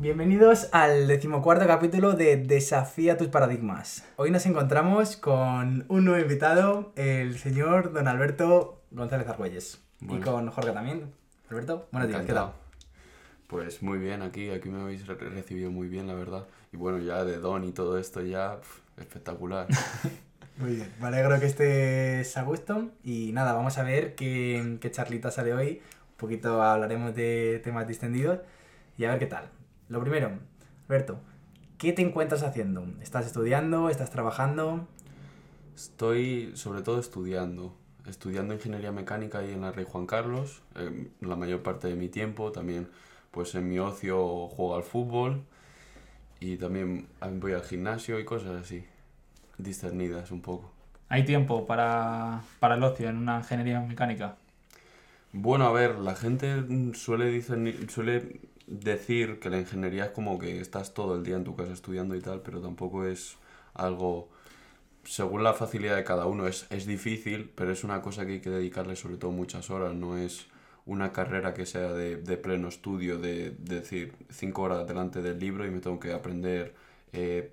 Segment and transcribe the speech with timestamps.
[0.00, 4.02] Bienvenidos al decimocuarto capítulo de Desafía tus paradigmas.
[4.16, 9.78] Hoy nos encontramos con un nuevo invitado, el señor don Alberto González Argüelles.
[10.00, 11.12] Y con Jorge también.
[11.50, 12.52] Alberto, buenos días, ¿qué tal?
[13.46, 16.46] Pues muy bien, aquí, aquí me habéis recibido muy bien, la verdad.
[16.72, 18.58] Y bueno, ya de Don y todo esto ya,
[18.96, 19.66] espectacular.
[20.56, 22.88] muy bien, me alegro que estés a gusto.
[23.04, 25.82] Y nada, vamos a ver qué, qué charlita sale hoy.
[26.12, 28.38] Un poquito hablaremos de temas distendidos
[28.96, 29.59] y a ver qué tal.
[29.90, 30.30] Lo primero,
[30.88, 31.18] Alberto,
[31.76, 32.86] ¿qué te encuentras haciendo?
[33.02, 33.90] ¿Estás estudiando?
[33.90, 34.86] ¿Estás trabajando?
[35.74, 37.74] Estoy sobre todo estudiando.
[38.06, 42.08] Estudiando ingeniería mecánica ahí en la Rey Juan Carlos, eh, la mayor parte de mi
[42.08, 42.52] tiempo.
[42.52, 42.88] También,
[43.32, 45.42] pues en mi ocio juego al fútbol
[46.38, 47.08] y también
[47.40, 48.84] voy al gimnasio y cosas así,
[49.58, 50.70] discernidas un poco.
[51.08, 54.36] ¿Hay tiempo para, para el ocio en una ingeniería mecánica?
[55.32, 60.60] Bueno, a ver, la gente suele, discernir, suele decir que la ingeniería es como que
[60.60, 63.36] estás todo el día en tu casa estudiando y tal, pero tampoco es
[63.74, 64.28] algo,
[65.04, 68.40] según la facilidad de cada uno, es, es difícil, pero es una cosa que hay
[68.40, 70.46] que dedicarle sobre todo muchas horas, no es
[70.86, 75.66] una carrera que sea de, de pleno estudio, de, decir cinco horas delante del libro
[75.66, 76.74] y me tengo que aprender
[77.12, 77.52] eh,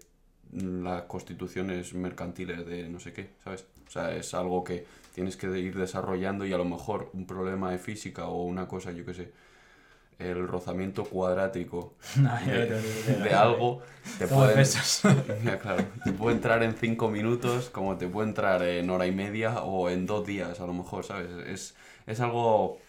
[0.51, 3.65] las constituciones mercantiles de no sé qué, ¿sabes?
[3.87, 7.71] O sea, es algo que tienes que ir desarrollando y a lo mejor un problema
[7.71, 9.31] de física o una cosa, yo qué sé,
[10.19, 13.81] el rozamiento cuadrático de, algo
[14.17, 14.63] te puede,
[16.03, 19.89] te puede entrar en cinco minutos como te puede entrar en hora y media o
[19.89, 21.29] en dos días a lo mejor, ¿sabes?
[21.47, 21.75] Es,
[22.07, 22.79] es algo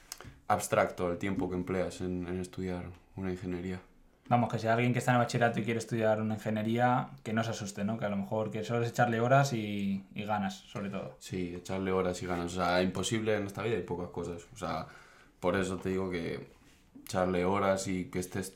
[0.48, 2.84] abstracto el tiempo que empleas en, estudiar
[3.16, 3.80] una ingeniería.
[4.28, 7.32] Vamos, que si alguien que está en el bachillerato y quiere estudiar una ingeniería, que
[7.32, 7.98] no se asuste, ¿no?
[7.98, 11.16] Que a lo mejor que solo es echarle horas y, y ganas, sobre todo.
[11.18, 12.52] Sí, echarle horas y ganas.
[12.52, 14.46] O sea, imposible en esta vida hay pocas cosas.
[14.52, 14.86] O sea,
[15.40, 16.57] por eso te digo que
[17.08, 18.54] echarle horas y que estés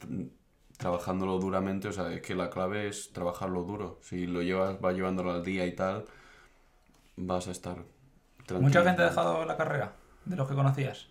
[0.77, 3.99] trabajándolo duramente, o sea, es que la clave es trabajarlo duro.
[4.03, 6.05] Si lo llevas, vas llevándolo al día y tal,
[7.17, 7.77] vas a estar
[8.45, 8.61] tranquilo.
[8.61, 9.93] ¿Mucha gente ha dejado la carrera
[10.27, 11.09] de los que conocías?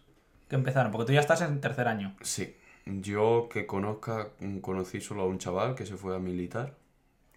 [0.49, 2.15] Que empezaron, porque tú ya estás en tercer año.
[2.21, 2.55] Sí.
[2.85, 4.29] Yo que conozca,
[4.61, 6.75] conocí solo a un chaval que se fue a militar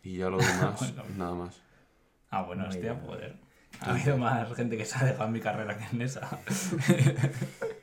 [0.02, 1.62] y ya lo demás, nada más.
[2.30, 3.36] Ah, bueno, hostia, poder.
[3.80, 6.28] Ha habido más gente que se ha dejado mi carrera que en esa.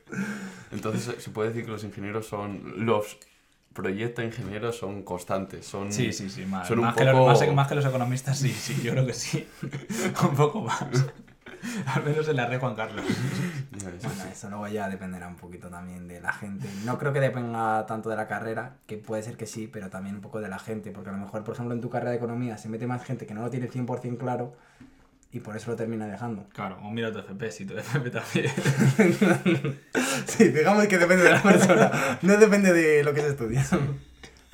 [0.71, 2.85] Entonces, se puede decir que los ingenieros son.
[2.85, 3.17] Los
[3.73, 5.65] proyectos ingenieros son constantes.
[5.65, 6.45] Son, sí, sí, sí.
[6.45, 9.47] Más, más, que los, más, que los, economistas, sí, sí, yo creo que sí.
[10.23, 10.85] un poco más.
[11.85, 13.05] Al menos en la red Juan Carlos.
[13.83, 16.67] bueno, eso luego ya dependerá un poquito también de la gente.
[16.85, 20.15] No creo que dependa tanto de la carrera, que puede ser que sí, pero también
[20.15, 22.17] un poco de la gente, porque a lo mejor, por ejemplo, en tu carrera de
[22.17, 24.55] economía se mete más gente que no lo tiene 100% claro
[25.33, 26.45] y por eso lo termina dejando.
[26.53, 28.51] Claro, o mira tu FP, si tu FP también.
[30.25, 33.65] sí, digamos que depende de la persona, no depende de lo que se estudia.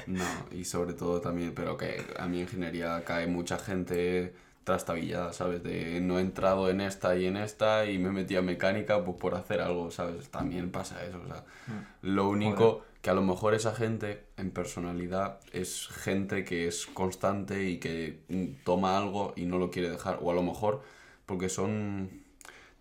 [0.05, 4.33] No, y sobre todo también, pero que a mi ingeniería cae mucha gente
[4.63, 5.63] trastabillada, ¿sabes?
[5.63, 9.17] De no he entrado en esta y en esta y me metí a mecánica pues
[9.17, 10.29] por hacer algo, ¿sabes?
[10.29, 12.07] También pasa eso, o sea, mm.
[12.13, 17.63] lo único que a lo mejor esa gente en personalidad es gente que es constante
[17.63, 18.19] y que
[18.65, 20.81] toma algo y no lo quiere dejar, o a lo mejor
[21.25, 22.09] porque son,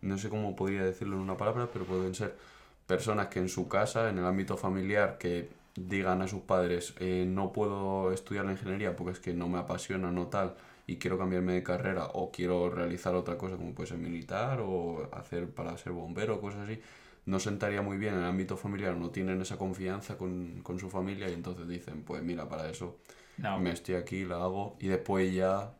[0.00, 2.34] no sé cómo podría decirlo en una palabra, pero pueden ser
[2.88, 7.24] personas que en su casa, en el ámbito familiar, que digan a sus padres, eh,
[7.24, 10.56] no puedo estudiar la ingeniería porque es que no me apasiona, no tal,
[10.88, 15.08] y quiero cambiarme de carrera o quiero realizar otra cosa como puede ser militar o
[15.12, 16.80] hacer para ser bombero cosas así,
[17.26, 20.90] no sentaría muy bien en el ámbito familiar, no tienen esa confianza con, con su
[20.90, 22.98] familia y entonces dicen, pues mira, para eso
[23.58, 25.74] me estoy aquí, la hago y después ya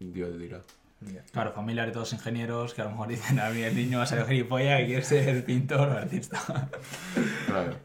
[0.00, 0.62] Dios dirá.
[1.30, 4.06] Claro, familiares todos ingenieros que a lo mejor dicen a mí el niño va a
[4.06, 6.70] ser gilipollas que quiere ser pintor o artista.
[7.46, 7.76] Claro.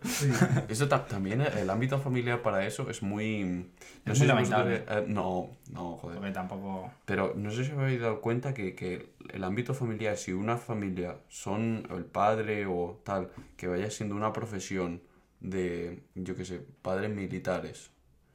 [0.69, 3.69] Eso también, el ámbito familiar para eso es muy...
[4.05, 4.85] No es muy lamentable.
[4.87, 6.17] Eh, no, no, joder.
[6.17, 6.91] Porque tampoco...
[7.05, 10.57] Pero no sé si os habéis dado cuenta que, que el ámbito familiar, si una
[10.57, 15.01] familia son el padre o tal, que vaya siendo una profesión
[15.41, 17.91] de, yo qué sé, padres militares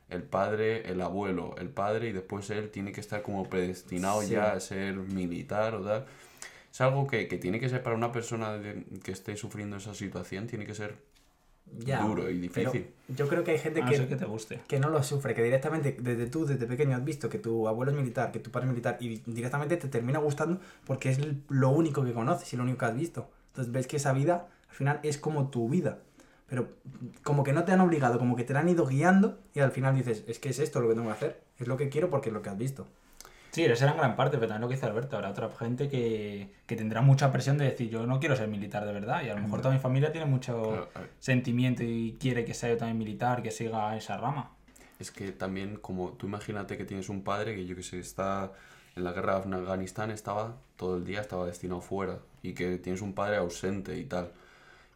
[0.08, 4.52] el padre, el abuelo, el padre y después él tiene que estar como predestinado ya
[4.52, 6.06] a ser militar o tal.
[6.70, 8.60] Es algo que, tiene que ser para una persona
[9.02, 10.96] que esté sufriendo esa situación, tiene que ser
[11.66, 12.90] duro y difícil.
[13.08, 14.60] yo creo que hay gente que, que, te guste.
[14.68, 17.90] que no lo sufre, que directamente desde tú, desde pequeño has visto que tu abuelo
[17.90, 21.18] es militar, que tu padre es militar y directamente te termina gustando porque es
[21.48, 23.30] lo único que conoces y lo único que has visto.
[23.48, 25.98] Entonces ves que esa vida al final es como tu vida
[26.48, 26.68] pero
[27.22, 29.94] como que no te han obligado, como que te han ido guiando y al final
[29.94, 32.28] dices, es que es esto lo que tengo que hacer, es lo que quiero porque
[32.28, 32.86] es lo que has visto.
[33.50, 35.16] Sí, esa era en gran parte, pero también lo que dice Alberto.
[35.16, 38.84] Habrá otra gente que, que tendrá mucha presión de decir, yo no quiero ser militar
[38.84, 39.22] de verdad.
[39.24, 42.68] Y a lo mejor toda mi familia tiene mucho Claro, sentimiento y quiere que sea
[42.68, 44.50] yo también militar, que siga esa rama.
[44.98, 48.52] Es que también, como tú imagínate que tienes un padre que yo que sé, está
[48.94, 53.00] en la guerra de Afganistán, estaba todo el día, estaba destinado fuera, y que tienes
[53.00, 54.32] un padre ausente y tal.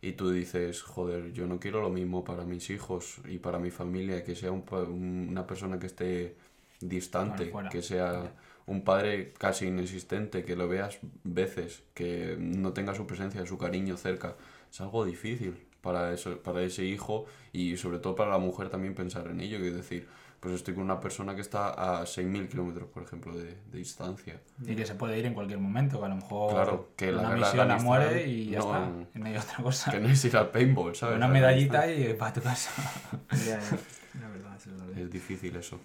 [0.03, 3.71] Y tú dices, joder, yo no quiero lo mismo para mis hijos y para mi
[3.71, 6.37] familia, que sea un una persona que esté
[6.81, 8.33] distante, Bueno, que sea
[8.67, 13.97] un padre casi inexistente, que lo veas veces, que no tenga su presencia, su cariño
[13.97, 14.37] cerca.
[14.71, 18.95] Es algo difícil para, eso, para ese hijo y sobre todo para la mujer también
[18.95, 20.07] pensar en ello, es decir,
[20.41, 21.69] pues estoy con una persona que está
[22.01, 24.41] a 6.000 kilómetros, por ejemplo, de, de distancia.
[24.67, 27.21] Y que se puede ir en cualquier momento, que a lo mejor Claro, que la
[27.21, 28.91] una misión la muere y ya no- está.
[29.15, 29.91] Y no hay otra cosa.
[29.91, 31.17] Que no es ir al paintball, ¿sabes?
[31.17, 32.71] Una A medallita y para tu casa.
[33.33, 33.79] Ya, ya.
[34.21, 35.03] La verdad, eso es la verdad.
[35.03, 35.79] Es difícil eso.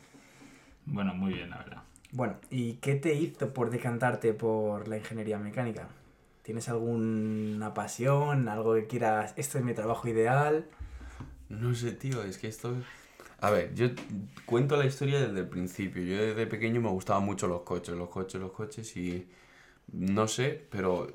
[0.86, 1.84] Bueno, muy bien, la verdad.
[2.12, 5.90] Bueno, ¿y qué te hizo por decantarte por la ingeniería mecánica?
[6.44, 10.66] ¿Tienes alguna pasión, algo que quieras, esto es mi trabajo ideal?
[11.50, 12.74] No sé, tío, es que esto...
[13.40, 13.88] A ver, yo
[14.46, 16.04] cuento la historia desde el principio.
[16.04, 19.28] Yo desde pequeño me gustaban mucho los coches, los coches, los coches y...
[19.92, 21.14] No sé, pero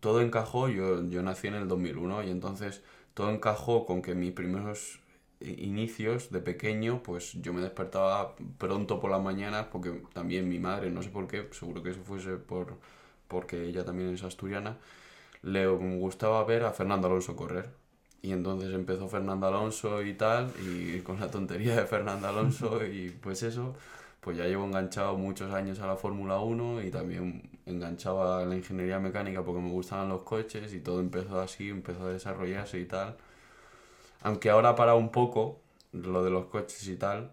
[0.00, 0.68] todo encajó.
[0.68, 2.82] Yo, yo nací en el 2001 y entonces
[3.14, 5.00] todo encajó con que mis primeros
[5.40, 10.90] inicios de pequeño, pues yo me despertaba pronto por las mañanas porque también mi madre,
[10.90, 12.78] no sé por qué, seguro que se fuese por
[13.28, 14.78] porque ella también es asturiana,
[15.42, 17.70] le gustaba ver a Fernando Alonso correr.
[18.22, 23.10] Y entonces empezó Fernando Alonso y tal, y con la tontería de Fernando Alonso, y
[23.10, 23.74] pues eso,
[24.20, 28.56] pues ya llevo enganchado muchos años a la Fórmula 1 y también enganchado a la
[28.56, 32.84] ingeniería mecánica porque me gustaban los coches y todo empezó así, empezó a desarrollarse y
[32.86, 33.16] tal.
[34.22, 35.60] Aunque ahora ha parado un poco
[35.92, 37.32] lo de los coches y tal,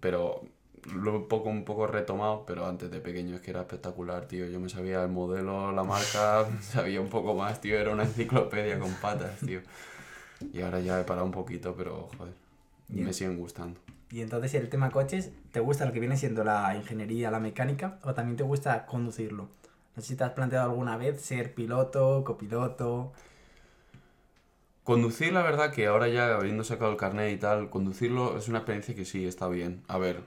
[0.00, 0.42] pero
[0.94, 4.26] lo he un poco, un poco retomado, pero antes de pequeño es que era espectacular,
[4.26, 4.46] tío.
[4.46, 7.78] Yo me sabía el modelo, la marca, sabía un poco más, tío.
[7.78, 9.60] Era una enciclopedia con patas, tío.
[10.52, 12.34] Y ahora ya he parado un poquito, pero joder,
[12.88, 13.80] me siguen gustando.
[14.10, 17.98] Y entonces el tema coches, ¿te gusta lo que viene siendo la ingeniería, la mecánica
[18.04, 19.48] o también te gusta conducirlo?
[19.96, 23.12] No sé si te has planteado alguna vez ser piloto, copiloto.
[24.86, 28.58] Conducir, la verdad que ahora ya habiendo sacado el carnet y tal, conducirlo es una
[28.58, 29.82] experiencia que sí está bien.
[29.88, 30.20] A ver,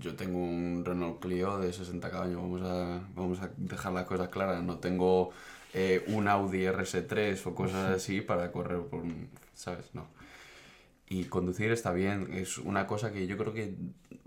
[0.00, 4.28] yo tengo un Renault Clio de 60 caballos, vamos a, vamos a dejar las cosas
[4.28, 4.62] claras.
[4.62, 5.30] No tengo
[5.72, 9.02] eh, un Audi RS3 o cosas así para correr por,
[9.54, 9.94] ¿sabes?
[9.94, 10.08] No.
[11.08, 13.74] Y conducir está bien, es una cosa que yo creo que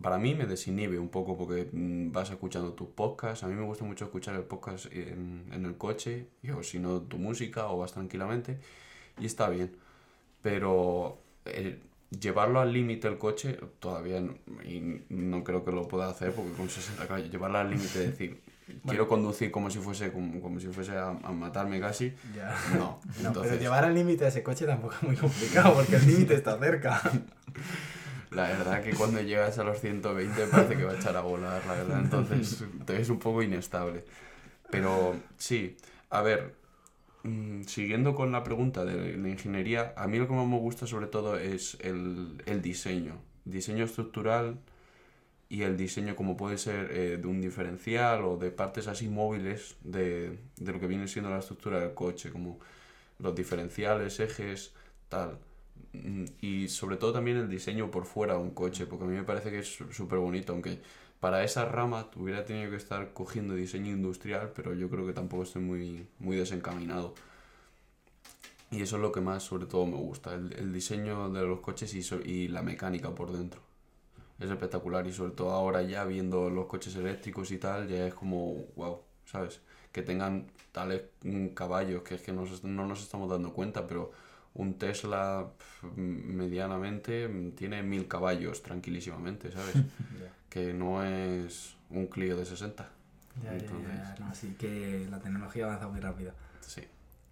[0.02, 3.44] para mí me desinhibe un poco porque mm, vas escuchando tus podcasts.
[3.44, 6.26] A mí me gusta mucho escuchar el podcast en, en el coche,
[6.58, 8.58] o si no tu música o vas tranquilamente
[9.20, 9.76] y está bien.
[10.42, 11.80] Pero eh,
[12.20, 16.52] llevarlo al límite el coche todavía no, y no creo que lo pueda hacer porque
[16.54, 18.42] con 60 caballos, llevarlo al límite, decir,
[18.88, 22.56] quiero conducir como si fuese, como, como si fuese a, a matarme casi, Ya.
[22.78, 23.00] no.
[23.22, 26.06] No, Entonces, pero llevar al límite a ese coche tampoco es muy complicado porque el
[26.08, 27.02] límite está cerca.
[28.32, 31.66] La verdad que cuando llegas a los 120 parece que va a echar a volar,
[31.66, 32.00] la verdad.
[32.02, 34.04] Entonces ves un poco inestable.
[34.70, 35.78] Pero sí,
[36.10, 36.54] a ver,
[37.26, 40.88] mm, siguiendo con la pregunta de la ingeniería, a mí lo que más me gusta
[40.88, 43.16] sobre todo es el, el diseño.
[43.46, 44.60] Diseño estructural
[45.50, 49.78] y el diseño como puede ser eh, de un diferencial o de partes así móviles
[49.84, 52.60] de, de lo que viene siendo la estructura del coche, como
[53.20, 54.74] los diferenciales, ejes,
[55.10, 55.40] tal.
[55.94, 59.16] Mm, Y sobre todo también el diseño por fuera de un coche, porque a mí
[59.16, 60.80] me parece que es súper bonito, aunque
[61.26, 65.44] para esa rama hubiera tenido que estar cogiendo diseño industrial, pero yo creo que tampoco
[65.44, 67.16] estoy muy, muy desencaminado.
[68.72, 71.60] Y eso es lo que más sobre todo me gusta, el, el diseño de los
[71.62, 73.62] coches y, y la mecánica por dentro.
[74.40, 78.14] Es espectacular y sobre todo ahora ya viendo los coches eléctricos y tal, ya es
[78.16, 79.62] como, wow, ¿sabes?
[79.92, 84.12] Que tengan tales mm, caballos que es que nos- no nos estamos dando cuenta, pero
[84.56, 85.52] un Tesla
[85.96, 89.84] medianamente tiene mil caballos tranquilísimamente, ¿sabes?
[90.50, 92.90] que no es un Clio de 60.
[93.36, 96.34] Ya, ya, Entonces, ya, no, sí que la tecnología avanza muy rápido.
[96.60, 96.82] sí.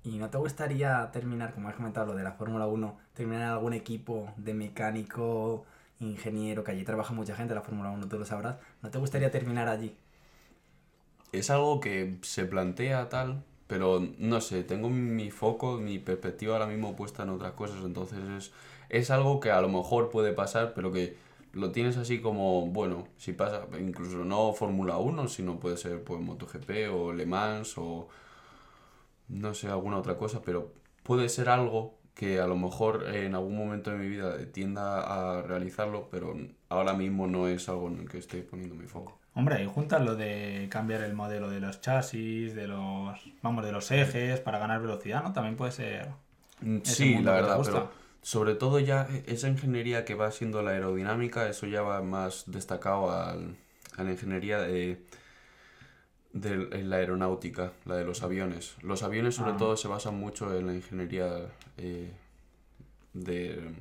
[0.03, 3.48] ¿Y no te gustaría terminar, como has comentado, lo de la Fórmula 1, terminar en
[3.50, 5.65] algún equipo de mecánico,
[6.00, 8.58] ingeniero, que allí trabaja mucha gente, la Fórmula 1, tú lo sabrás?
[8.82, 9.96] ¿No te gustaría terminar allí?
[11.32, 16.68] Es algo que se plantea tal, pero no sé, tengo mi foco, mi perspectiva ahora
[16.68, 18.51] mismo puesta en otras cosas, entonces es,
[18.89, 21.18] es algo que a lo mejor puede pasar, pero que
[21.53, 26.22] lo tienes así como, bueno, si pasa, incluso no Fórmula 1, sino puede ser pues
[26.22, 28.10] MotoGP o Le Mans o
[29.30, 33.58] no sé, alguna otra cosa, pero puede ser algo que a lo mejor en algún
[33.58, 36.38] momento de mi vida tienda a realizarlo, pero
[36.70, 39.23] ahora mismo no es algo en el que estoy poniendo mi foco.
[39.36, 43.72] Hombre, y juntas lo de cambiar el modelo de los chasis, de los, vamos, de
[43.72, 45.34] los ejes para ganar velocidad, ¿no?
[45.34, 46.10] También puede ser.
[46.62, 50.72] Mm, Sí, la verdad, pero sobre todo ya e- esa ingeniería que va siendo la
[50.72, 53.56] aerodinámica, eso ya va más destacado al-
[53.98, 55.04] a la ingeniería de,
[56.34, 58.75] de la aeronáutica, la de los aviones.
[58.82, 59.58] Los aviones sobre Ah.
[59.58, 61.28] todo se basan mucho en la ingeniería
[61.78, 62.12] eh,
[63.13, 63.72] de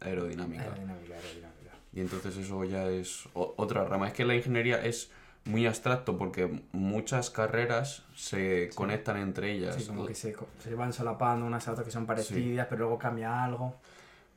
[0.00, 0.62] aerodinámica.
[0.64, 1.53] Aerodinámica, aerodinámica.
[1.94, 4.08] Y entonces eso ya es otra rama.
[4.08, 5.10] Es que la ingeniería es
[5.44, 9.76] muy abstracto porque muchas carreras se conectan entre ellas.
[9.76, 12.98] Sí, como que se, se van solapando unas a otras que son parecidas, pero luego
[12.98, 13.74] cambia algo.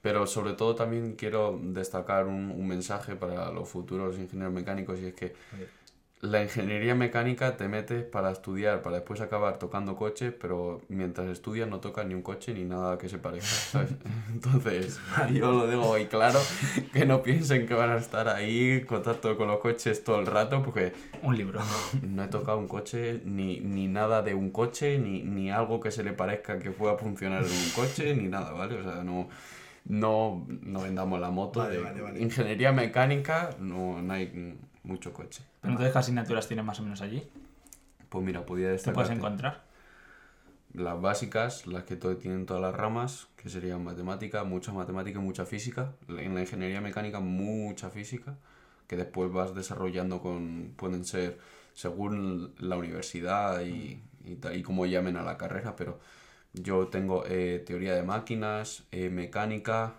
[0.01, 5.07] Pero sobre todo también quiero destacar un, un mensaje para los futuros ingenieros mecánicos y
[5.07, 5.33] es que
[6.19, 11.69] la ingeniería mecánica te metes para estudiar, para después acabar tocando coches, pero mientras estudias
[11.69, 13.91] no tocas ni un coche ni nada que se parezca, ¿sabes?
[14.33, 14.99] Entonces,
[15.31, 16.39] yo lo digo hoy claro,
[16.91, 20.25] que no piensen que van a estar ahí en contacto con los coches todo el
[20.25, 21.59] rato, porque Un libro.
[22.01, 25.91] no he tocado un coche, ni, ni nada de un coche, ni, ni algo que
[25.91, 28.75] se le parezca que pueda funcionar en un coche, ni nada, ¿vale?
[28.79, 29.29] O sea, no,
[29.85, 32.19] no, no vendamos la moto Vale, de vale, vale.
[32.21, 35.43] ingeniería mecánica, no, no hay mucho coche.
[35.67, 37.23] Entonces, ¿qué asignaturas tienes más o menos allí?
[38.09, 39.63] Pues mira, podía ¿Te puedes destacar encontrar?
[40.73, 45.21] las básicas, las que todo, tienen todas las ramas, que serían matemática, mucha matemática y
[45.23, 45.93] mucha física.
[46.09, 48.37] En la ingeniería mecánica, mucha física,
[48.87, 51.39] que después vas desarrollando con, pueden ser
[51.73, 55.99] según la universidad y, y, y cómo llamen a la carrera, pero
[56.53, 59.95] yo tengo eh, teoría de máquinas, eh, mecánica,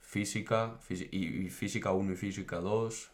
[0.00, 3.11] física, fisi- y, y física 1 y física 2.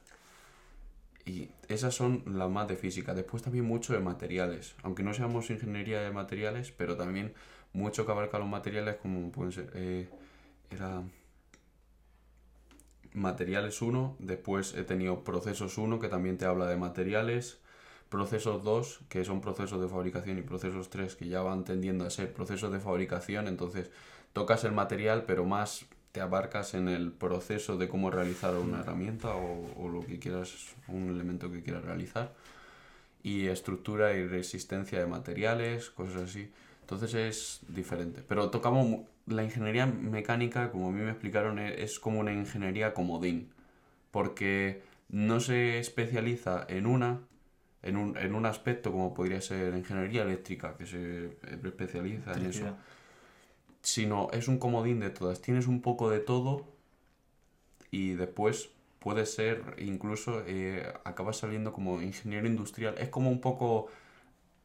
[1.29, 3.13] Y esas son las más de física.
[3.13, 4.75] Después también mucho de materiales.
[4.83, 7.35] Aunque no seamos ingeniería de materiales, pero también
[7.75, 9.71] mucho que abarca los materiales como pueden ser...
[9.75, 10.09] eh,
[10.71, 11.03] era
[13.13, 17.59] materiales 1, después he tenido procesos 1 que también te habla de materiales,
[18.09, 22.11] procesos 2 que son procesos de fabricación y procesos 3 que ya van tendiendo a
[22.11, 23.91] ser procesos de fabricación, entonces
[24.33, 29.35] tocas el material pero más te abarcas en el proceso de cómo realizar una herramienta
[29.35, 32.33] o, o lo que quieras, un elemento que quieras realizar
[33.23, 36.51] y estructura y resistencia de materiales, cosas así.
[36.83, 38.23] Entonces es diferente.
[38.27, 42.95] Pero tocamos la ingeniería mecánica, como a mí me explicaron, e- es como una ingeniería
[42.95, 43.51] comodín.
[44.11, 47.21] Porque no se especializa en una,
[47.83, 51.37] en un, en un aspecto como podría ser ingeniería eléctrica, que se
[51.67, 52.77] especializa en eso.
[53.83, 55.41] Sino es un comodín de todas.
[55.41, 56.67] Tienes un poco de todo
[57.91, 62.95] y después puede ser incluso eh, acabas saliendo como ingeniero industrial.
[62.99, 63.89] Es como un poco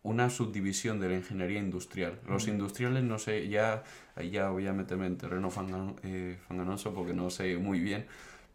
[0.04, 2.20] una subdivisión de la ingeniería industrial.
[2.28, 3.84] Los industriales no sé, ya,
[4.32, 8.06] ya voy a meterme en terreno fangano- eh, fanganoso porque no sé muy bien,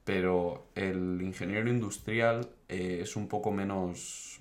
[0.04, 4.40] pero el ingeniero industrial eh, es un poco menos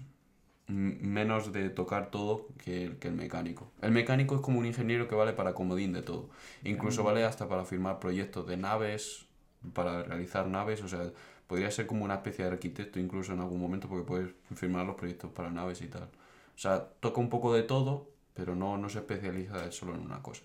[0.68, 3.72] menos de tocar todo que el, que el mecánico.
[3.82, 6.30] El mecánico es como un ingeniero que vale para comodín de todo.
[6.64, 9.26] Incluso vale hasta para firmar proyectos de naves,
[9.74, 11.12] para realizar naves, o sea,
[11.48, 14.96] podría ser como una especie de arquitecto incluso en algún momento porque puedes firmar los
[14.96, 16.04] proyectos para naves y tal.
[16.04, 20.22] O sea, toca un poco de todo, pero no, no se especializa solo en una
[20.22, 20.44] cosa.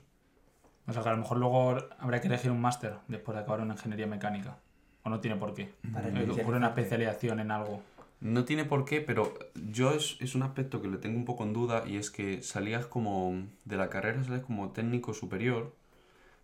[0.87, 3.61] O sea, que a lo mejor luego habría que elegir un máster después de acabar
[3.61, 4.59] una ingeniería mecánica.
[5.05, 5.73] O no tiene por qué.
[5.93, 7.83] Para Eh, ocurre una especialización en algo.
[8.23, 11.43] No tiene por qué, pero yo es, es un aspecto que le tengo un poco
[11.43, 15.75] en duda y es que salías como de la carrera, sales como técnico superior,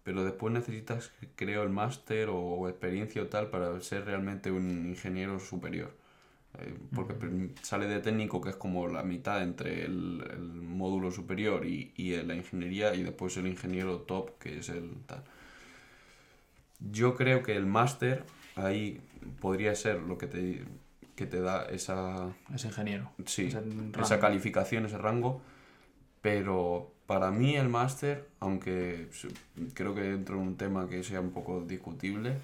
[0.04, 4.87] pero después necesitas, creo, el máster o, o experiencia o tal para ser realmente un
[4.88, 5.92] ingeniero superior.
[6.58, 7.14] Eh, porque
[7.62, 12.16] sale de técnico, que es como la mitad entre el, el módulo superior y, y
[12.23, 15.23] la ingeniería, y después el ingeniero top, que es el tal.
[16.80, 18.25] Yo creo que el máster
[18.56, 19.00] ahí
[19.40, 20.64] podría ser lo que te,
[21.19, 23.11] que te da esa, Es ingeniero.
[23.27, 23.61] sí, Ese
[24.01, 25.43] esa calificación, ese rango,
[26.21, 29.09] pero para mí el máster, aunque
[29.75, 32.39] creo que entra en un tema que sea un poco discutible,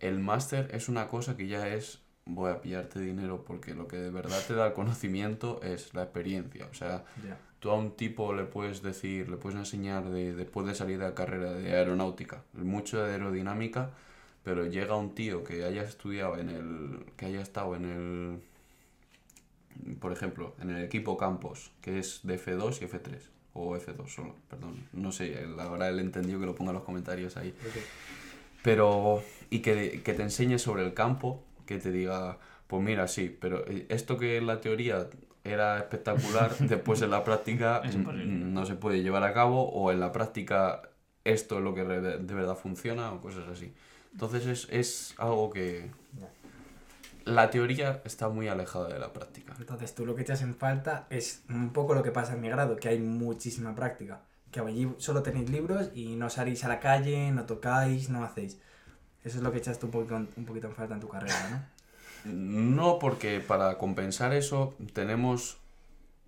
[0.00, 3.96] el máster es una cosa que ya es voy a pillarte dinero porque lo que
[3.96, 6.66] de verdad te da el conocimiento es la experiencia.
[6.70, 7.38] O sea, Ya.
[7.58, 11.04] tú a un tipo le puedes decir, le puedes enseñar de, después de salir de
[11.04, 13.90] la carrera de aeronáutica, mucho de aerodinámica,
[14.44, 18.40] pero llega un tío que haya estudiado en el, que haya estado en el,
[20.00, 23.18] por ejemplo, en el equipo campos, que es de F2 y F3,
[23.54, 27.36] o F2 solo, perdón, no sé, ahora él entendió que lo ponga en los comentarios
[27.36, 27.54] ahí,
[28.62, 33.36] pero, y que, que te enseñe sobre el campo, que te diga, pues mira, sí,
[33.40, 35.06] pero eh, esto que en la teoría
[35.44, 37.80] era espectacular, después en la práctica
[38.52, 40.82] no se puede llevar a cabo, o en la práctica
[41.24, 43.72] esto es lo que re- de verdad funciona o cosas así.
[44.12, 45.90] Entonces es, es algo que...
[47.24, 49.54] La teoría está muy alejada de la práctica.
[49.58, 52.48] Entonces tú lo que echas en falta es un poco lo que pasa en mi
[52.48, 54.22] grado, que hay muchísima práctica.
[54.50, 58.58] Que allí solo tenéis libros y no salís a la calle, no tocáis, no hacéis.
[59.24, 61.78] Eso es lo que echaste un poquito, un poquito en falta en tu carrera, ¿no?
[62.32, 65.58] No, porque para compensar eso tenemos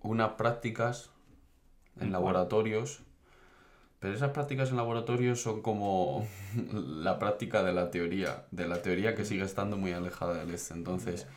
[0.03, 1.09] unas prácticas
[1.99, 3.01] en laboratorios,
[4.01, 6.27] pero esas prácticas en laboratorios son como
[6.73, 10.73] la práctica de la teoría, de la teoría que sigue estando muy alejada del este.
[10.73, 11.27] Entonces,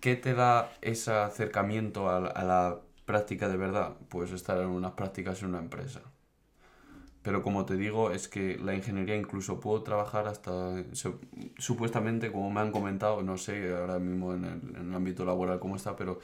[0.00, 3.94] ¿qué te da ese acercamiento a la, práctica de verdad?
[4.08, 6.00] Pues estar en unas prácticas en una empresa.
[7.22, 10.82] Pero como te digo, es que la ingeniería incluso puedo trabajar hasta,
[11.58, 15.60] supuestamente, como me han comentado, no sé ahora mismo en el, en el ámbito laboral
[15.60, 16.18] cómo está, pero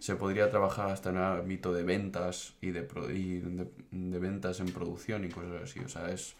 [0.00, 4.18] se podría trabajar hasta en el ámbito de ventas y de, pro- y de, de
[4.18, 5.80] ventas en producción y cosas así.
[5.80, 6.34] O sea, es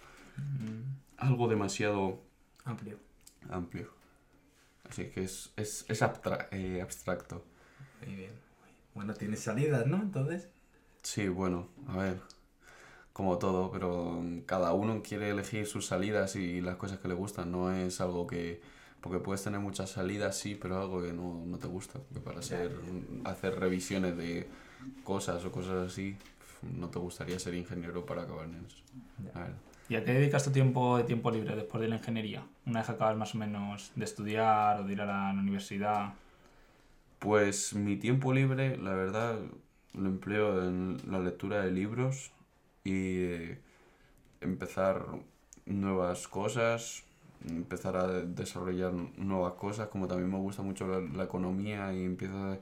[1.17, 2.21] algo demasiado
[2.65, 2.99] Amplio.
[3.51, 3.91] amplio.
[4.89, 7.45] Así que es, es, es abstra- eh, abstracto.
[8.05, 8.33] Muy bien.
[8.95, 9.97] Bueno, tienes salidas, ¿no?
[9.97, 10.49] Entonces.
[11.03, 12.21] Sí, bueno, a ver,
[13.13, 17.51] como todo, pero cada uno quiere elegir sus salidas y las cosas que le gustan,
[17.53, 18.61] no es algo que,
[19.01, 22.43] porque puedes tener muchas salidas, sí, pero algo que no, no te gusta, porque para
[22.43, 22.73] ser,
[23.25, 24.49] hacer revisiones de
[25.05, 26.17] cosas o cosas así,
[26.63, 28.83] no te gustaría ser ingeniero para acabar en eso.
[29.35, 29.69] A ver.
[29.89, 32.45] ¿Y a qué dedicas tu tiempo de tiempo libre después de la ingeniería?
[32.67, 36.13] Una vez que acabas más o menos de estudiar o de ir a la universidad.
[37.19, 39.39] Pues mi tiempo libre, la verdad,
[39.95, 42.33] lo empleo en la lectura de libros
[42.85, 43.61] y eh,
[44.41, 45.07] empezar
[45.65, 47.05] nuevas cosas,
[47.47, 52.37] empezar a desarrollar nuevas cosas, como también me gusta mucho la, la economía y empiezo
[52.37, 52.59] a,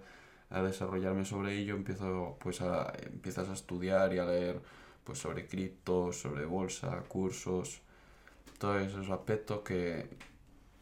[0.50, 4.61] a desarrollarme sobre ello, empiezo pues a, empiezas a estudiar y a leer
[5.04, 7.80] pues sobre criptos, sobre bolsa, cursos,
[8.59, 10.09] todos esos aspectos que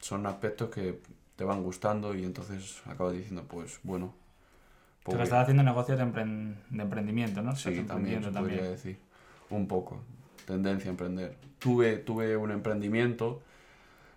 [0.00, 1.00] son aspectos que
[1.36, 4.14] te van gustando y entonces acabas diciendo pues bueno
[5.04, 7.54] pues lo estás haciendo negocios de, de emprendimiento, ¿no?
[7.54, 8.98] Sí, también se podría decir.
[9.50, 10.00] Un poco.
[10.46, 11.36] Tendencia a emprender.
[11.58, 13.42] Tuve, tuve un emprendimiento,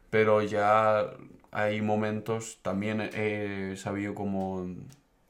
[0.09, 1.11] pero ya
[1.51, 4.65] hay momentos, también he sabido cómo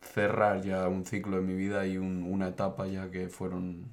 [0.01, 3.85] cerrar ya un ciclo en mi vida y un- una etapa ya que fueron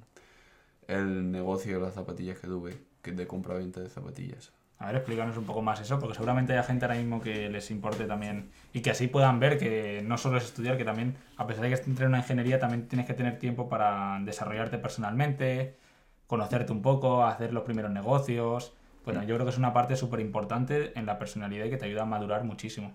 [0.87, 4.51] el negocio de las zapatillas que tuve, que de compra-venta de zapatillas.
[4.77, 7.71] A ver, explícanos un poco más eso, porque seguramente hay gente ahora mismo que les
[7.71, 11.47] importe también y que así puedan ver que no solo es estudiar, que también, a
[11.47, 15.77] pesar de que estés en una ingeniería, también tienes que tener tiempo para desarrollarte personalmente,
[16.27, 18.73] conocerte un poco, hacer los primeros negocios.
[19.05, 21.85] Bueno, yo creo que es una parte súper importante en la personalidad y que te
[21.85, 22.93] ayuda a madurar muchísimo.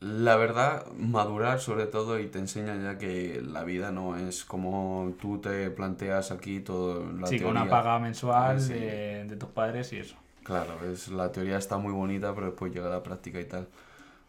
[0.00, 5.12] La verdad, madurar sobre todo y te enseña ya que la vida no es como
[5.20, 8.74] tú te planteas aquí todo la sí, con una paga mensual Sí.
[8.74, 10.14] de, de tus padres y eso.
[10.44, 13.66] Claro, es, la teoría está muy bonita, pero después llega la práctica y tal.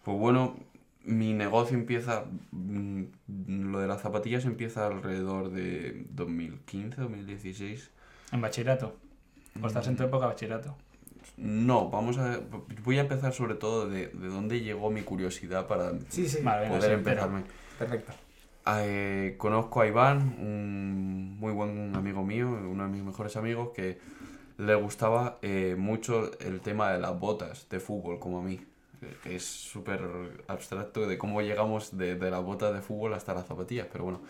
[0.03, 0.57] Pues bueno,
[1.03, 3.03] mi negocio empieza, mm,
[3.71, 7.91] lo de las zapatillas empieza alrededor de 2015, 2016.
[8.31, 8.97] En bachillerato.
[9.61, 10.75] O estás en tu época de bachillerato.
[11.37, 12.39] No, vamos a,
[12.83, 16.39] voy a empezar sobre todo de, de dónde llegó mi curiosidad para Sí, sí.
[16.43, 17.43] Vale, venga, poder sí, empezarme.
[17.77, 18.13] Perfecto.
[18.67, 23.99] Eh, conozco a Iván, un muy buen amigo mío, uno de mis mejores amigos, que
[24.57, 28.59] le gustaba eh, mucho el tema de las botas de fútbol, como a mí.
[29.01, 30.01] Eh, Es súper
[30.47, 34.21] abstracto de cómo llegamos de, de las botas de fútbol hasta las zapatillas, pero bueno.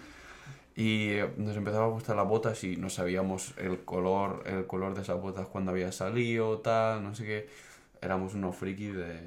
[0.80, 5.02] Y nos empezaba a gustar las botas y no sabíamos el color, el color de
[5.02, 7.50] esas botas cuando había salido, tal, no sé qué.
[8.02, 9.20] Éramos unos frikis de,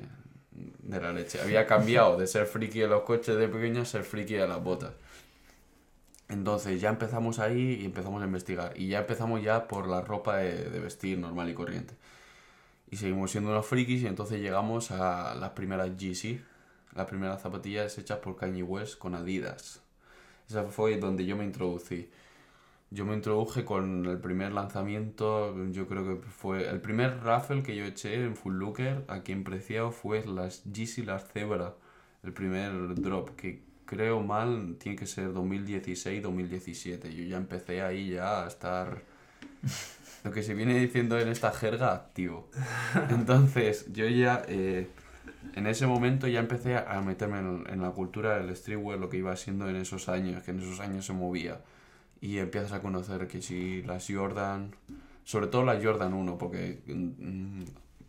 [0.50, 1.42] de la leche.
[1.42, 4.64] Había cambiado de ser friki de los coches de pequeño a ser friki de las
[4.64, 4.92] botas.
[6.30, 8.72] Entonces ya empezamos ahí y empezamos a investigar.
[8.74, 11.92] Y ya empezamos ya por la ropa de, de vestir normal y corriente.
[12.90, 16.40] Y seguimos siendo unos frikis y entonces llegamos a las primeras GC.
[16.94, 19.82] Las primeras zapatillas hechas por Kanye West con Adidas.
[20.52, 22.10] Esa fue donde yo me introducí.
[22.90, 27.74] Yo me introduje con el primer lanzamiento, yo creo que fue el primer raffle que
[27.74, 31.74] yo eché en Full Looker aquí en Preciado fue las GC las Zebra,
[32.22, 37.08] el primer drop que creo mal tiene que ser 2016-2017.
[37.08, 39.02] Yo ya empecé ahí ya a estar
[40.24, 42.50] lo que se viene diciendo en esta jerga activo.
[43.08, 44.90] Entonces yo ya eh,
[45.54, 49.18] en ese momento ya empecé a meterme en, en la cultura del streetwear, lo que
[49.18, 51.60] iba siendo en esos años, que en esos años se movía.
[52.20, 54.74] Y empiezas a conocer que si las Jordan,
[55.24, 57.62] sobre todo la Jordan 1, porque mm,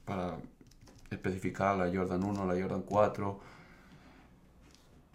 [0.06, 0.38] para
[1.12, 3.40] especificar la Jordan 1, la Jordan 4,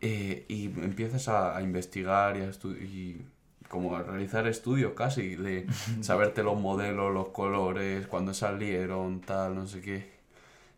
[0.00, 3.24] eh, y empiezas a, a investigar y, a estu- y
[3.68, 5.66] como a realizar estudios casi, de
[6.00, 10.17] saberte los modelos, los colores, cuándo salieron, tal, no sé qué.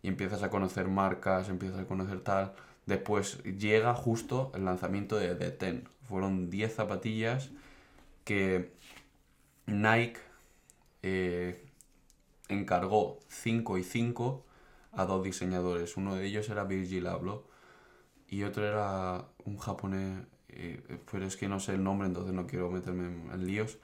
[0.03, 2.55] Y empiezas a conocer marcas, empiezas a conocer tal.
[2.87, 5.89] Después llega justo el lanzamiento de The Ten.
[6.09, 7.51] Fueron 10 zapatillas
[8.25, 8.73] que
[9.67, 10.21] Nike
[11.03, 11.65] eh,
[12.49, 14.45] encargó 5 y 5
[14.93, 15.97] a dos diseñadores.
[15.97, 17.45] Uno de ellos era Virgil Abloh
[18.29, 22.47] y otro era un japonés, eh, pero es que no sé el nombre, entonces no
[22.47, 23.79] quiero meterme en, líos.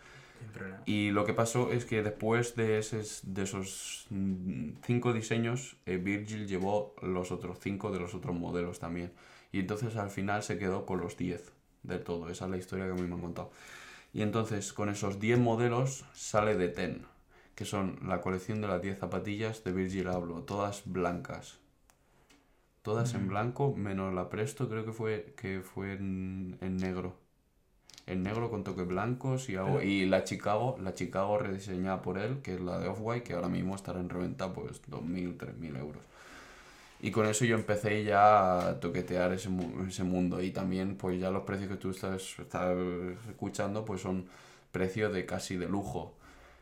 [0.84, 5.96] Y lo que pasó es que después de, esos, de esos mm, cinco diseños, eh,
[5.96, 9.12] Virgil llevó los otros cinco de los otros modelos también.
[9.52, 12.28] Y entonces al final se quedó con los 10 del todo.
[12.30, 13.50] Esa es la historia que a mí me han contado.
[14.12, 17.06] Y entonces con esos 10 modelos sale de Ten,
[17.54, 21.58] que son la colección de las 10 zapatillas de Virgil Abloh, todas blancas.
[22.82, 27.18] Todas en blanco, menos la Presto, creo que fue, que fue en, en negro.
[28.06, 32.38] En negro con toques blancos y, Pero- y la Chicago, la Chicago rediseñada por él,
[32.42, 36.02] que es la de Off-White, que ahora mismo estará en reventa pues 2.000, 3.000 euros.
[37.00, 39.50] Y con eso yo empecé ya a toquetear ese,
[39.88, 42.76] ese mundo y también pues ya los precios que tú estás, estás
[43.28, 44.24] escuchando pues son
[44.72, 46.14] precios de casi de lujo.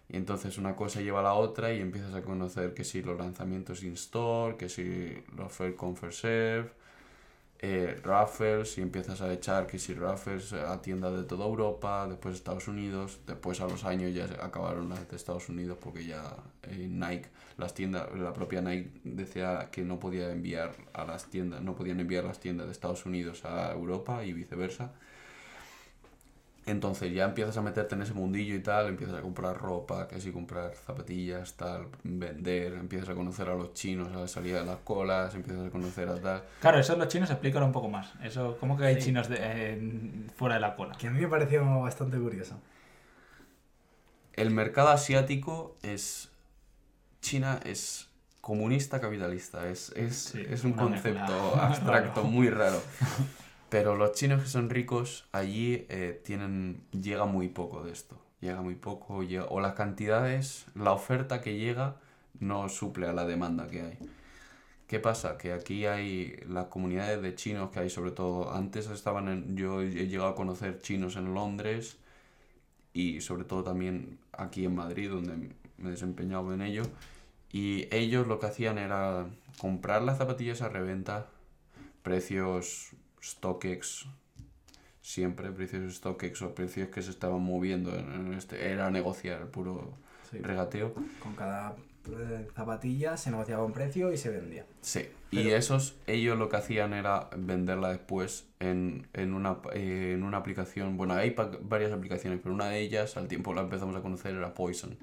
[0.09, 3.19] Y entonces una cosa lleva a la otra y empiezas a conocer que si los
[3.19, 6.71] lanzamientos in-store, que si los Fair con Fair Serve,
[7.61, 12.35] eh, raffles y empiezas a echar que si raffles a tiendas de toda Europa, después
[12.35, 16.88] Estados Unidos, después a los años ya acabaron las de Estados Unidos porque ya eh,
[16.90, 21.75] Nike, las tiendas, la propia Nike decía que no podía enviar a las tiendas, no
[21.75, 24.93] podían enviar las tiendas de Estados Unidos a Europa y viceversa.
[26.66, 30.18] Entonces ya empiezas a meterte en ese mundillo y tal, empiezas a comprar ropa, que
[30.20, 34.64] si comprar zapatillas, tal, vender, empiezas a conocer a los chinos a la salida de
[34.66, 36.42] las colas, empiezas a conocer a tal.
[36.62, 38.12] Claro, eso los chinos explícalo un poco más.
[38.22, 39.03] Eso, ¿Cómo que hay Sí.
[39.09, 40.96] chinos de- eh, fuera de la cola?
[40.96, 42.59] Que a mí me pareció bastante curioso.
[44.33, 46.31] El mercado asiático es.
[47.20, 48.09] China es
[48.40, 49.68] comunista capitalista.
[49.68, 51.20] Es, es, Sí, es un concepto
[51.57, 52.24] mezcla abstracto raro.
[52.31, 52.81] muy raro.
[53.75, 56.85] Pero los chinos que son ricos allí eh, tienen.
[56.93, 58.17] llega muy poco de esto.
[58.41, 59.25] Llega muy poco.
[59.25, 61.97] llega- o las cantidades, la oferta que llega
[62.39, 63.99] no suple a la demanda que hay.
[64.87, 65.37] ¿Qué pasa?
[65.39, 69.81] Que aquí hay las comunidades de chinos que hay, sobre todo, antes estaban en, yo
[69.83, 71.97] he llegado a conocer chinos en Londres
[72.93, 75.37] y sobre todo también aquí en Madrid, donde
[75.79, 76.85] me he desempeñado en ello.
[77.51, 79.27] Y ellos lo que hacían era
[79.59, 81.27] comprar las zapatillas a reventa,
[82.05, 82.95] precios
[83.31, 84.07] StockX,
[85.01, 89.97] siempre precios StockX o precios que se estaban moviendo en, este, era negociar, puro
[90.31, 90.39] Sí.
[90.39, 90.95] regateo.
[91.23, 94.65] Con cada eh, zapatilla se negociaba un precio y se vendía.
[94.81, 100.23] Sí, y esos, ellos lo que hacían era venderla después en, en, una, eh, en
[100.23, 100.97] una aplicación.
[100.97, 104.55] Bueno, hay varias aplicaciones, pero una de ellas, al tiempo la empezamos a conocer, era
[104.55, 104.97] Poison.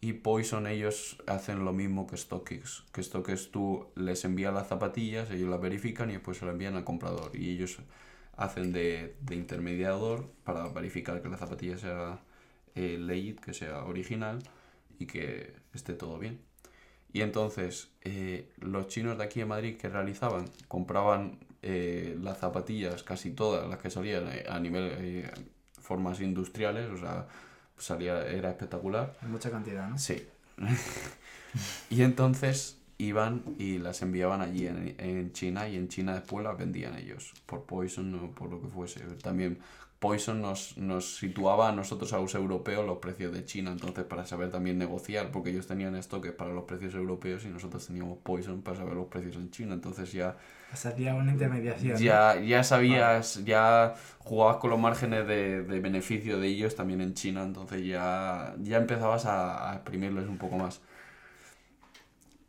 [0.00, 2.84] Y Poison ellos hacen lo mismo que StockX.
[2.92, 6.76] Que StockX tú les envías las zapatillas, ellos las verifican y después se las envían
[6.76, 7.32] al comprador.
[7.34, 7.78] Y ellos
[8.36, 12.20] hacen de, de intermediador para verificar que la zapatilla sea
[12.74, 14.38] eh, legit, que sea original
[14.98, 16.40] y que esté todo bien.
[17.12, 23.02] Y entonces, eh, los chinos de aquí en Madrid que realizaban, compraban eh, las zapatillas,
[23.02, 25.30] casi todas las que salían eh, a nivel eh,
[25.80, 27.26] formas industriales, o sea,
[27.78, 29.16] salía, era espectacular.
[29.22, 29.98] En mucha cantidad, ¿no?
[29.98, 30.26] Sí.
[31.90, 36.56] y entonces iban y las enviaban allí en, en China y en China después las
[36.56, 39.00] vendían ellos, por Poison o por lo que fuese.
[39.22, 39.58] También
[39.98, 44.26] Poison nos, nos situaba a nosotros, a los europeos, los precios de China, entonces para
[44.26, 48.62] saber también negociar, porque ellos tenían estoques para los precios europeos y nosotros teníamos Poison
[48.62, 50.36] para saber los precios en China, entonces ya
[50.74, 51.94] Se hacía una intermediación.
[51.94, 51.98] ¿no?
[51.98, 57.14] ya, ya sabías, ya jugabas con los márgenes de, de beneficio de ellos también en
[57.14, 60.80] China, entonces ya, ya empezabas a, a exprimirles un poco más.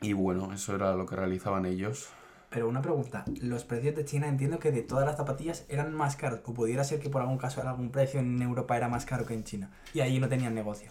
[0.02, 2.10] Y bueno, eso era lo que realizaban ellos.
[2.50, 6.16] Pero una pregunta, los precios de China entiendo que de todas las zapatillas eran más
[6.16, 9.26] caros, o pudiera ser que por algún caso algún precio en Europa era más caro
[9.26, 10.90] que en China, y allí no tenían negocio.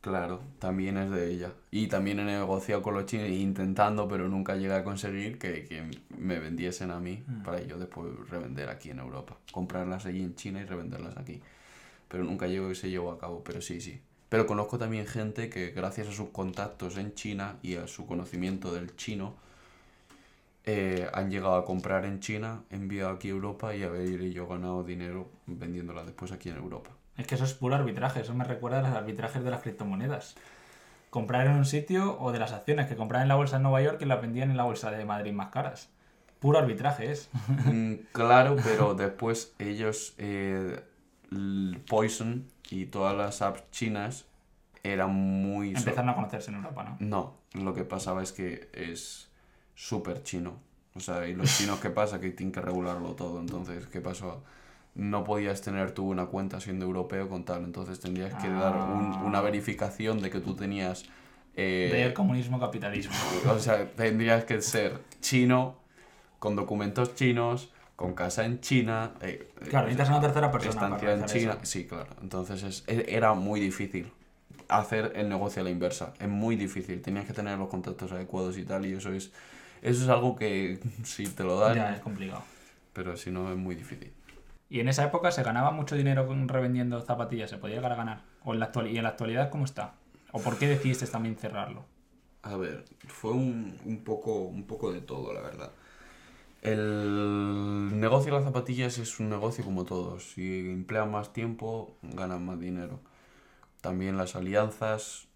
[0.00, 1.52] Claro, también es de ella.
[1.72, 5.90] Y también he negociado con los chinos, intentando, pero nunca llegué a conseguir que, que
[6.16, 7.42] me vendiesen a mí Mm.
[7.42, 9.36] para yo después revender aquí en Europa.
[9.52, 11.42] Comprarlas allí en China y revenderlas aquí.
[12.08, 14.00] Pero nunca llegó y se llevó a cabo, pero sí, sí.
[14.28, 18.72] Pero conozco también gente que gracias a sus contactos en China y a su conocimiento
[18.72, 19.34] del chino,
[20.70, 24.84] eh, han llegado a comprar en China, enviado aquí a Europa y haber yo ganado
[24.84, 26.90] dinero vendiéndolas después aquí en Europa.
[27.16, 30.36] Es que eso es puro arbitraje, eso me recuerda a los arbitrajes de las criptomonedas.
[31.08, 33.80] Comprar en un sitio o de las acciones que compraban en la bolsa de Nueva
[33.80, 35.88] York y las vendían en la bolsa de Madrid más caras.
[36.38, 37.30] Puro arbitraje es.
[37.64, 40.82] Mm, claro, pero después ellos, eh,
[41.88, 44.26] Poison y todas las apps chinas
[44.82, 45.70] eran muy...
[45.70, 46.96] Empezaron a conocerse en Europa, ¿no?
[47.00, 49.27] No, lo que pasaba es que es
[49.82, 50.54] súper chino.
[50.94, 52.20] O sea, y los chinos, ¿qué pasa?
[52.20, 53.38] Que tienen que regularlo todo.
[53.40, 54.42] Entonces, ¿qué pasó?
[54.96, 57.62] No podías tener tú una cuenta siendo europeo con tal.
[57.62, 59.22] Entonces tendrías que dar un- Ah.
[59.24, 61.04] una verificación de que tú tenías...
[61.54, 63.14] eh, De comunismo, capitalismo.
[63.48, 65.76] o sea, tendrías que ser chino,
[66.40, 69.12] con documentos chinos, con casa en China.
[69.20, 71.52] eh, eh, Claro, necesitas una tercera persona para estancia en China.
[71.54, 71.60] eso.
[71.64, 72.08] Sí, claro.
[72.20, 74.10] Entonces es- e- era muy difícil
[74.68, 76.14] hacer el negocio a la inversa.
[76.18, 77.00] Es muy difícil.
[77.02, 78.84] Tenías que tener los contactos adecuados y tal.
[78.86, 79.32] Y eso es,
[79.82, 82.42] eso es algo que si te lo dan, Ya, es complicado.
[82.92, 84.12] pero si no es muy difícil.
[84.70, 87.48] ¿Y en esa época se ganaba mucho dinero con- revendiendo zapatillas?
[87.50, 88.22] ¿Se podía llegar a ganar?
[88.44, 89.94] ¿O en la actual- ¿Y en la actualidad cómo está?
[90.32, 91.84] ¿O por qué decidiste también cerrarlo?
[92.42, 95.70] A ver, fue un, un poco, un poco de todo, la verdad.
[96.62, 100.32] El negocio de las zapatillas es un negocio como todos.
[100.32, 103.00] Si emplean más tiempo, ganan más dinero.
[103.80, 105.28] También las alianzas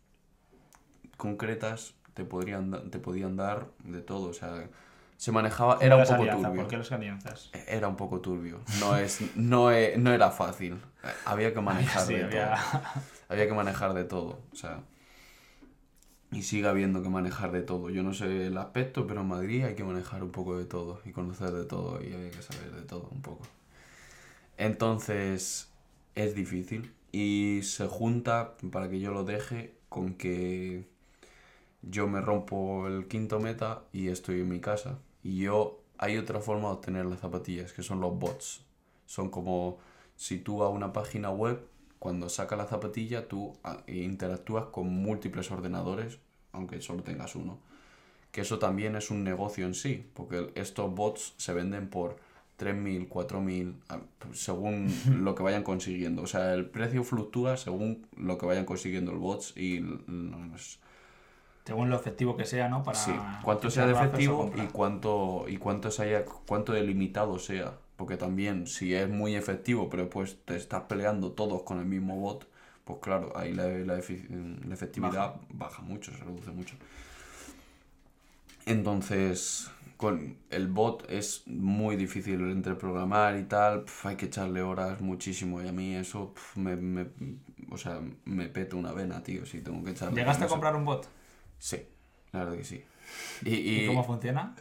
[1.16, 4.28] concretas te, podrían, te podían dar de todo.
[4.30, 4.68] O sea,
[5.16, 6.54] se manejaba, ¿Cómo era un poco turbio.
[6.62, 7.50] ¿Por qué las alianzas?
[7.68, 8.60] Era un poco turbio.
[8.80, 10.78] No, es, no, e- no era fácil.
[11.24, 12.80] Había que manejar Sí, de había- todo
[13.28, 14.80] había que manejar de todo, o sea,
[16.30, 17.90] y sigue habiendo que manejar de todo.
[17.90, 21.00] Yo no sé el aspecto, pero en Madrid hay que manejar un poco de todo
[21.04, 23.44] y conocer de todo y había que saber de todo un poco.
[24.56, 25.70] Entonces,
[26.14, 30.88] es difícil y se junta, para que yo lo deje, con que
[31.82, 34.98] yo me rompo el quinto meta y estoy en mi casa.
[35.22, 38.64] Y yo, hay otra forma de obtener las zapatillas, que son los bots.
[39.06, 39.78] Son como
[40.16, 41.66] si tú a una página web,
[41.98, 46.18] cuando sacas la zapatilla, tú ah, interactúas con múltiples ordenadores,
[46.52, 47.58] aunque solo tengas uno.
[48.30, 52.16] Que eso también es un negocio en sí, porque estos bots se venden por
[52.58, 54.00] 3.000, 4.000, ah,
[54.32, 54.92] según
[55.24, 56.22] lo que vayan consiguiendo.
[56.22, 60.80] O sea, el precio fluctúa según lo que vayan consiguiendo el bots y los,
[61.64, 62.82] Según lo efectivo que sea, ¿no?
[62.82, 67.38] Para Sí, cuánto sea de efectivo y cuánto y cuánto se haya, cuánto de limitado
[67.38, 71.86] sea, porque también si es muy efectivo, pero pues te estás peleando todos con el
[71.86, 72.46] mismo bot,
[72.84, 74.28] pues claro, ahí la, la efi-
[74.66, 75.82] la efectividad baja.
[75.82, 76.74] mucho, se reduce mucho.
[78.66, 84.62] Entonces, con el bot es muy difícil entre programar y tal, pf, hay que echarle
[84.62, 87.06] horas muchísimo y a mí eso pf, me, me-
[87.70, 90.20] o sea, me peta una vena, tío, si tengo que echarle.
[90.20, 91.06] ¿Llegaste a comprar un bot?
[91.62, 91.80] Sí,
[92.32, 92.84] la verdad que sí.
[93.44, 94.52] Y, ¿Y, y cómo funciona?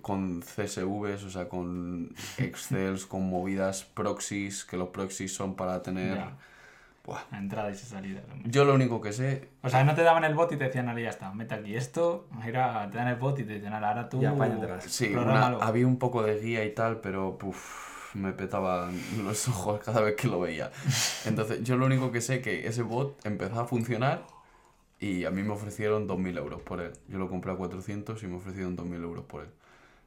[0.00, 6.16] con CSVs, o sea, con Excels, con movidas proxies, que los proxies son para tener...
[6.16, 6.36] Ya.
[7.04, 7.20] Buah.
[7.32, 8.24] Entradas y salidas.
[8.44, 9.50] Yo lo único que sé...
[9.62, 11.76] O sea, no te daban el bot y te decían, "Ale, ya está, mete aquí
[11.76, 12.26] esto.
[12.42, 14.22] Era, te dan el bot y te decían, "Ale, ahora tú.
[14.22, 14.84] Y apáñatelas.
[14.84, 15.62] Sí, una- prográmalo".
[15.62, 20.16] había un poco de guía y tal, pero puf, me petaban los ojos cada vez
[20.16, 20.70] que lo veía.
[21.26, 24.24] Entonces, yo lo único que sé que ese bot empezó a funcionar
[25.00, 26.92] y a mí me ofrecieron 2.000 euros por él.
[27.08, 29.50] Yo lo compré a 400 y me ofrecieron 2.000 euros por él.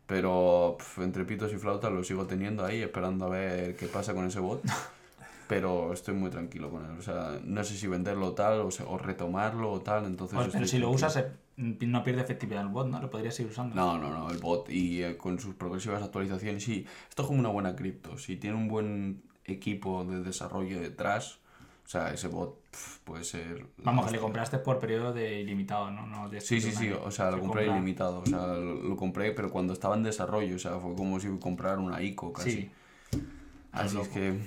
[0.05, 4.25] Pero entre pitos y flautas lo sigo teniendo ahí, esperando a ver qué pasa con
[4.25, 4.61] ese bot.
[5.47, 6.97] Pero estoy muy tranquilo con él.
[6.99, 10.05] O sea, no sé si venderlo tal o, se- o retomarlo o tal.
[10.05, 11.07] Entonces Pues, pero estoy si lo tranquilo.
[11.07, 12.99] usas, eh, no pierde efectividad el bot, ¿no?
[13.01, 13.73] Lo podrías ir usando.
[13.73, 17.39] No, no, no, el bot y eh, con sus progresivas actualizaciones, sí, esto es como
[17.39, 18.17] una buena cripto.
[18.17, 21.39] Si tiene un buen equipo de desarrollo detrás,
[21.87, 22.59] o sea, ese bot
[23.05, 23.65] puede ser...
[23.77, 26.05] Vamos, que le compraste por periodo de ilimitado, ¿no?
[26.05, 28.73] no de Sí, sí, sí, o sea, lo Se compré compra- ilimitado, o sea, lo,
[28.83, 32.33] lo compré, pero cuando estaba en desarrollo, o sea, fue como si comprara una ICO
[32.33, 32.51] casi.
[32.51, 32.71] Sí.
[33.71, 34.37] Así es que,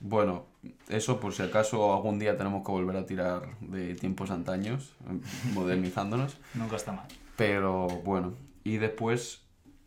[0.00, 0.46] bueno,
[0.88, 4.96] eso por si acaso algún día tenemos que volver a tirar de tiempos antaños,
[5.54, 6.38] modernizándonos.
[6.54, 7.06] Nunca está mal.
[7.36, 8.34] Pero bueno,
[8.64, 9.42] y después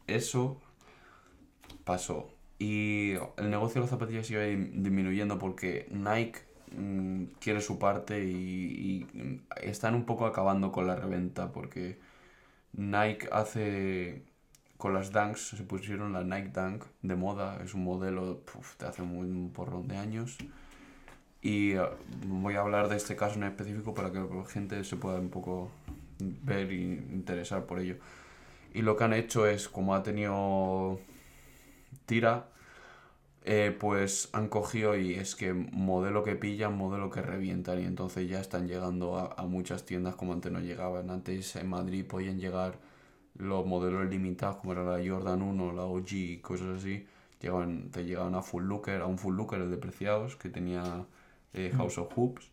[0.08, 0.62] eso
[1.84, 2.30] pasó.
[2.60, 9.06] Y el negocio de las zapatillas iba disminuyendo porque Nike mm, quiere su parte y,
[9.14, 12.00] mm, están un poco acabando con la reventa porque
[12.74, 14.24] Nike hace
[14.78, 18.88] con las Dunks, se pusieron la Nike Dunk de moda, es un modelo puf, de
[18.88, 20.38] hace un porrón de años.
[21.42, 21.82] Y eh,
[22.28, 25.30] voy a hablar de este caso en específico para que la gente se pueda un
[25.30, 25.72] poco
[26.20, 27.98] ver y interesar por ello.
[28.74, 31.00] Y lo que han hecho es, como ha tenido
[32.06, 32.48] tira,
[33.50, 38.30] eh, pues han cogido y es que modelo que pillan, modelo que revientan y entonces
[38.30, 41.10] ya están llegando a, a muchas tiendas como antes no llegaban.
[41.10, 42.78] Antes en Madrid podían llegar
[43.36, 47.08] los modelos limitados como era la Jordan 1, la OG y cosas así.
[47.42, 51.06] Llegaban, te llegaban a Full Looker, a un Full Looker el de Preciados que tenía
[51.54, 52.52] eh, House of Hoops,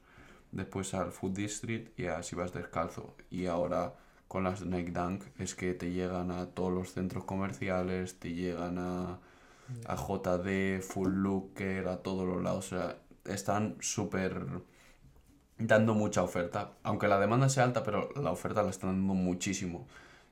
[0.53, 3.17] después al Food District y así vas descalzo.
[3.31, 3.95] Y ahora
[4.29, 8.79] con las Nike Dunk es que te llegan a todos los centros comerciales, te llegan
[8.79, 9.19] a
[9.87, 12.67] a JD, Full Looker, a todos los lados.
[12.73, 14.47] O sea, están súper
[15.59, 16.73] dando mucha oferta.
[16.83, 19.87] Aunque la demanda sea alta, pero la oferta la están dando muchísimo.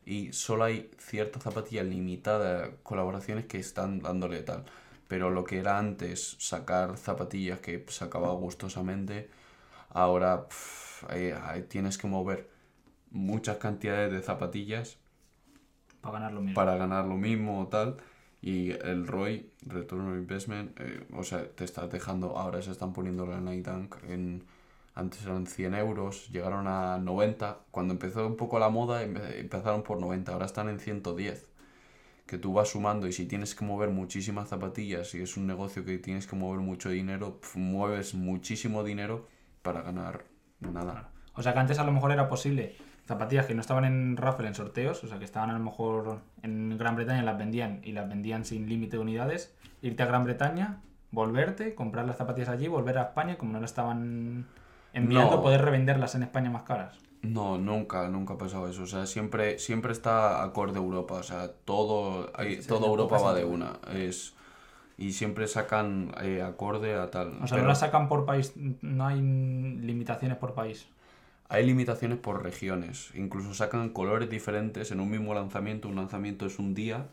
[0.04, 4.64] Y solo hay ciertas zapatillas limitadas, colaboraciones que están dándole tal.
[5.08, 9.30] Pero lo que era antes sacar zapatillas que sacaba gustosamente,
[9.90, 12.50] ahora pff, ahí- ahí tienes que mover
[13.10, 14.98] muchas cantidades de zapatillas
[16.00, 16.54] Para ganar lo mismo.
[16.54, 17.98] para ganar lo mismo o tal.
[18.42, 22.92] Y el ROI, Return on Investment, eh, o sea, te estás dejando, ahora se están
[22.92, 24.42] poniendo la Night Dunk en,
[24.94, 29.82] antes eran 100 euros, llegaron a 90, cuando empezó un poco la moda empe- empezaron
[29.84, 31.46] por 90, ahora están en 110.
[32.26, 35.84] Que tú vas sumando y si tienes que mover muchísimas zapatillas y es un negocio
[35.84, 39.28] que tienes que mover mucho dinero, pf, mueves muchísimo dinero
[39.62, 40.24] para ganar
[40.60, 41.10] nada.
[41.34, 42.76] O sea que antes a lo mejor era posible
[43.06, 46.20] zapatillas que no estaban en raffle en sorteos, o sea que estaban a lo mejor
[46.42, 50.24] en Gran Bretaña las vendían y las vendían sin límite de unidades, irte a Gran
[50.24, 54.46] Bretaña, volverte, comprar las zapatillas allí, volver a España como no las estaban
[54.92, 55.42] enviando, No.
[55.42, 56.98] poder revenderlas en España más caras.
[57.22, 58.82] No, nunca, nunca ha pasado eso.
[58.82, 61.14] O sea, siempre, siempre está acorde Europa.
[61.14, 63.74] O sea, todo, hay, Sí, toda Europa va de una.
[63.94, 64.34] Es,
[64.98, 67.28] y siempre sacan eh, acorde a tal.
[67.40, 70.88] O sea, Pero no las sacan por país, no hay limitaciones por país.
[71.52, 73.10] Hay limitaciones por regiones.
[73.14, 75.86] Incluso sacan colores diferentes en un mismo lanzamiento.
[75.86, 77.08] Un lanzamiento es un día,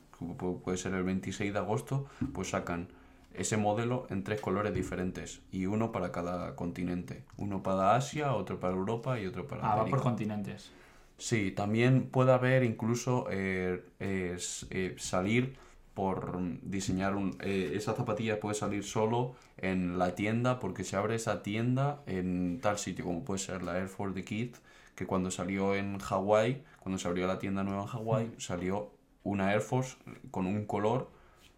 [0.64, 2.88] puede ser el 26 de agosto, pues sacan
[3.34, 5.42] ese modelo en tres colores diferentes.
[5.52, 7.24] Y uno para cada continente.
[7.36, 10.72] Uno para Asia, otro para Europa y otro para Ah, va por continentes.
[11.18, 14.38] Sí, también puede haber incluso eh, eh,
[14.70, 15.58] eh, salir
[15.94, 17.38] por diseñar un...
[17.42, 22.60] eh, esa zapatilla puede salir solo en la tienda porque se abre esa tienda en
[22.62, 24.56] tal sitio como puede ser la Air Force The Kid
[24.96, 28.92] que cuando salió en Hawái, cuando se abrió la tienda nueva en Hawái, salió
[29.24, 29.98] una Air Force
[30.32, 31.10] con un color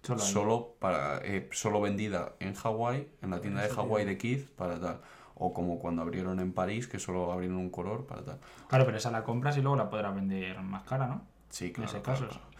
[0.04, 4.46] Solo solo, para eh, solo vendida en Hawái, en la tienda de Hawái de Kid
[4.56, 5.00] para tal.
[5.36, 8.39] O como cuando abrieron en París, que solo abrieron un color para tal.
[8.67, 11.22] Claro, pero esa la compras y luego la podrás vender más cara, ¿no?
[11.50, 11.89] Sí, claro.
[11.89, 12.51] ese claro, caso claro.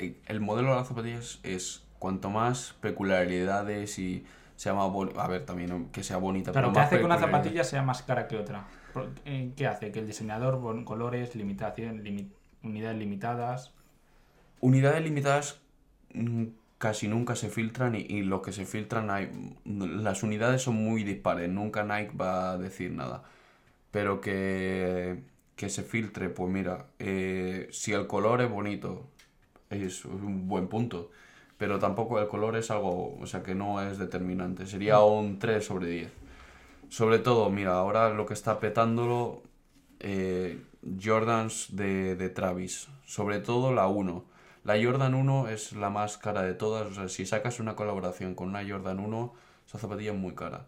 [0.00, 4.24] Y El modelo de las zapatillas es cuanto más peculiaridades y
[4.56, 5.24] sea más bonita.
[5.24, 6.52] A ver, también que sea bonita.
[6.52, 8.64] Claro, pero ¿qué hace que una zapatilla sea más cara que otra?
[9.24, 9.90] Eh, ¿Qué hace?
[9.92, 12.28] Que el diseñador, pon colores, limitación, limi-
[12.62, 13.72] unidades limitadas.
[14.60, 15.60] Unidades limitadas
[16.14, 16.44] mm,
[16.78, 19.26] casi nunca se filtran y, y lo que se filtran hay.
[19.64, 23.24] mm, Las unidades son muy dispares, nunca Nike va a decir nada.
[23.90, 25.24] Pero que,
[25.56, 29.08] que se filtre, pues mira, eh, si el color es bonito,
[29.82, 31.10] es un buen punto.
[31.58, 34.66] Pero tampoco el color es algo, o sea, que no es determinante.
[34.66, 36.12] Sería un 3 sobre 10.
[36.88, 39.42] Sobre todo, mira, ahora lo que está petándolo,
[40.00, 40.60] eh,
[41.02, 42.88] Jordans de, de Travis.
[43.06, 44.24] Sobre todo la 1.
[44.64, 46.90] La Jordan 1 es la más cara de todas.
[46.90, 49.34] O sea, si sacas una colaboración con una Jordan 1,
[49.66, 50.66] esa zapatilla es muy cara.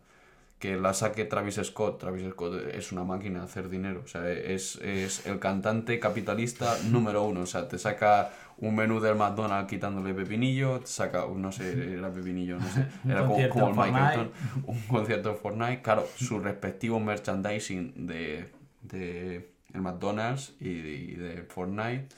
[0.58, 1.98] Que la saque Travis Scott.
[1.98, 4.02] Travis Scott es una máquina de hacer dinero.
[4.04, 7.40] O sea, es, es el cantante capitalista número uno.
[7.42, 12.58] O sea, te saca un menú del McDonald's quitándole pepinillo, saca, no sé, era pepinillo,
[12.58, 14.30] no sé, era como, el Michael
[14.64, 18.50] un concierto de Fortnite, claro, su respectivo merchandising de,
[18.82, 22.08] de el McDonald's y de, y de Fortnite,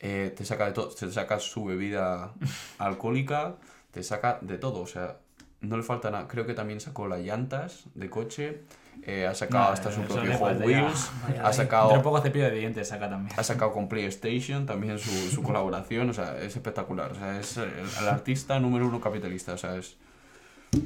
[0.00, 2.32] eh, te saca de todo, te saca su bebida
[2.78, 3.56] alcohólica,
[3.90, 5.18] te saca de todo, o sea,
[5.60, 6.28] no le falta nada.
[6.28, 8.62] Creo que también sacó las llantas de coche,
[9.06, 10.60] eh, ha sacado No, hasta su propio Hot.
[10.60, 11.10] Wheels,
[11.42, 13.38] ha sacado Entre poco cepillo de dientes saca también.
[13.38, 17.12] ha sacado con PlayStation también su, su colaboración, o sea, es espectacular.
[17.12, 19.96] O sea, es el, el artista número uno capitalista, o sea, es...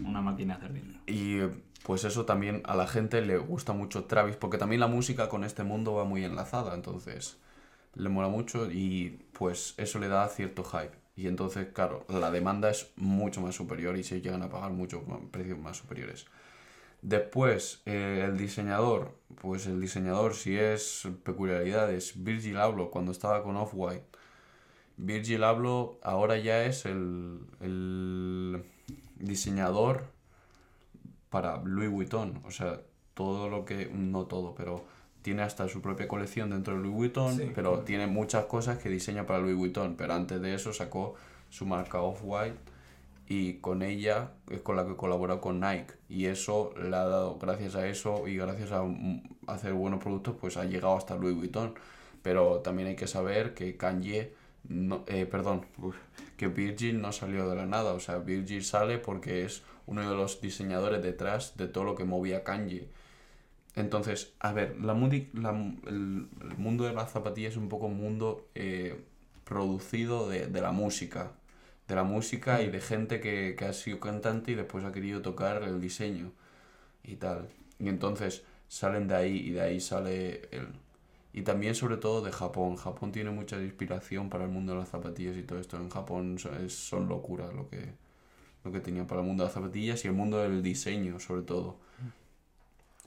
[0.04, 0.98] Una máquina de hacer dinero.
[1.06, 1.40] Y
[1.84, 5.44] pues eso también a la gente le gusta mucho Travis, porque también la música con
[5.44, 7.38] este mundo va muy enlazada, entonces
[7.94, 10.96] le mola mucho y pues eso le da cierto hype.
[11.16, 15.02] Y entonces, claro, la demanda es mucho más superior y se llegan a pagar muchos
[15.30, 16.26] precios más superiores.
[17.02, 23.56] Después, eh, el diseñador, pues el diseñador, si es peculiaridades, Virgil Abloh cuando estaba con
[23.56, 24.04] Off-White.
[24.96, 28.64] Virgil Abloh ahora ya es el, el
[29.16, 30.06] diseñador
[31.30, 32.42] para Louis Vuitton.
[32.44, 32.80] O sea,
[33.14, 33.90] todo lo que.
[33.92, 34.84] No todo, pero
[35.22, 37.36] tiene hasta su propia colección dentro de Louis Vuitton.
[37.36, 37.84] Sí, pero claro.
[37.84, 39.96] tiene muchas cosas que diseña para Louis Vuitton.
[39.96, 41.14] Pero antes de eso sacó
[41.48, 42.58] su marca Off-White.
[43.28, 45.94] Y con ella es con la que colaboró con Nike.
[46.08, 48.84] Y eso le ha dado, gracias a eso y gracias a
[49.46, 51.74] hacer buenos productos, pues ha llegado hasta Louis Vuitton.
[52.22, 54.32] Pero también hay que saber que Kanye,
[54.68, 55.66] no, eh, perdón,
[56.36, 57.92] que Virgil no salió de la nada.
[57.92, 62.04] O sea, Virgil sale porque es uno de los diseñadores detrás de todo lo que
[62.04, 62.88] movía Kanye.
[63.76, 64.94] Entonces, a ver, la
[65.34, 65.50] la-
[65.86, 69.00] el, el mundo de las zapatillas es un poco un mundo eh,
[69.44, 71.32] producido de, de la música.
[71.88, 75.22] De la música y de gente que, que ha sido cantante y después ha querido
[75.22, 76.32] tocar el diseño
[77.04, 77.48] y tal.
[77.78, 80.68] Y entonces salen de ahí y de ahí sale el...
[81.32, 82.76] Y también sobre todo de Japón.
[82.76, 85.76] Japón tiene mucha inspiración para el mundo de las zapatillas y todo esto.
[85.76, 87.92] En Japón son, es- son locuras lo que,
[88.64, 91.42] lo que tenían para el mundo de las zapatillas y el mundo del diseño sobre
[91.42, 91.78] todo.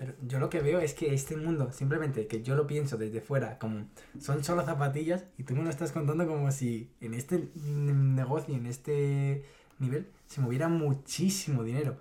[0.01, 3.21] Pero yo lo que veo es que este mundo, simplemente que yo lo pienso desde
[3.21, 3.85] fuera, como
[4.19, 8.65] son solo zapatillas, y tú me lo estás contando como si en este negocio, en
[8.65, 9.45] este
[9.77, 11.97] nivel, se moviera muchísimo dinero.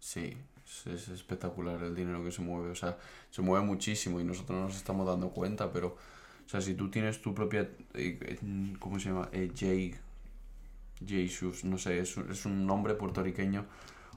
[0.00, 2.70] Sí, es, es espectacular el dinero que se mueve.
[2.70, 2.98] O sea,
[3.30, 5.86] se mueve muchísimo y nosotros no nos estamos dando cuenta, pero,
[6.44, 7.60] o sea, si tú tienes tu propia,
[7.94, 8.38] eh, eh,
[8.80, 9.28] ¿cómo se llama?
[9.30, 9.96] Eh, J,
[10.98, 13.66] J Shoes, no sé, es, es un nombre puertorriqueño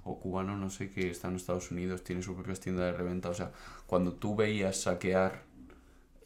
[0.04, 3.30] o cubano, no sé, que está en Estados Unidos, tiene sus propias tiendas de reventa.
[3.30, 3.51] O sea,
[3.88, 5.43] cuando tú veías saquear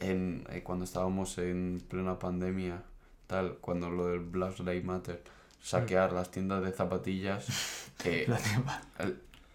[0.00, 2.82] en, eh, cuando estábamos en plena pandemia,
[3.26, 5.22] tal, cuando lo del Black Lives Matter,
[5.62, 7.46] saquear las tiendas de zapatillas,
[8.04, 8.26] eh,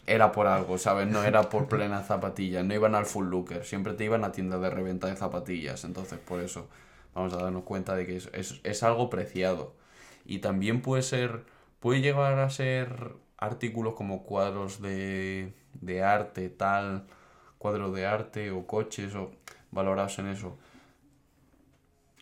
[0.05, 1.07] era por algo, ¿sabes?
[1.07, 4.61] No era por plena zapatilla, no iban al full looker, siempre te iban a tiendas
[4.61, 6.67] de reventa de zapatillas, entonces por eso
[7.13, 9.73] vamos a darnos cuenta de que es, es, es algo preciado.
[10.25, 11.43] Y también puede ser,
[11.79, 13.13] puede llegar a ser
[13.43, 17.05] artículos como cuadros de, de arte, tal,
[17.57, 19.31] cuadros de arte o coches o
[19.71, 20.57] valorados en eso.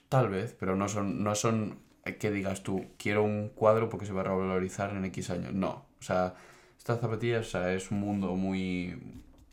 [0.09, 1.79] Tal vez, pero no son, no son
[2.19, 5.53] que digas tú, quiero un cuadro porque se va a revalorizar en X años.
[5.53, 6.35] No, o sea,
[6.77, 8.99] estas zapatillas o sea, es un mundo muy,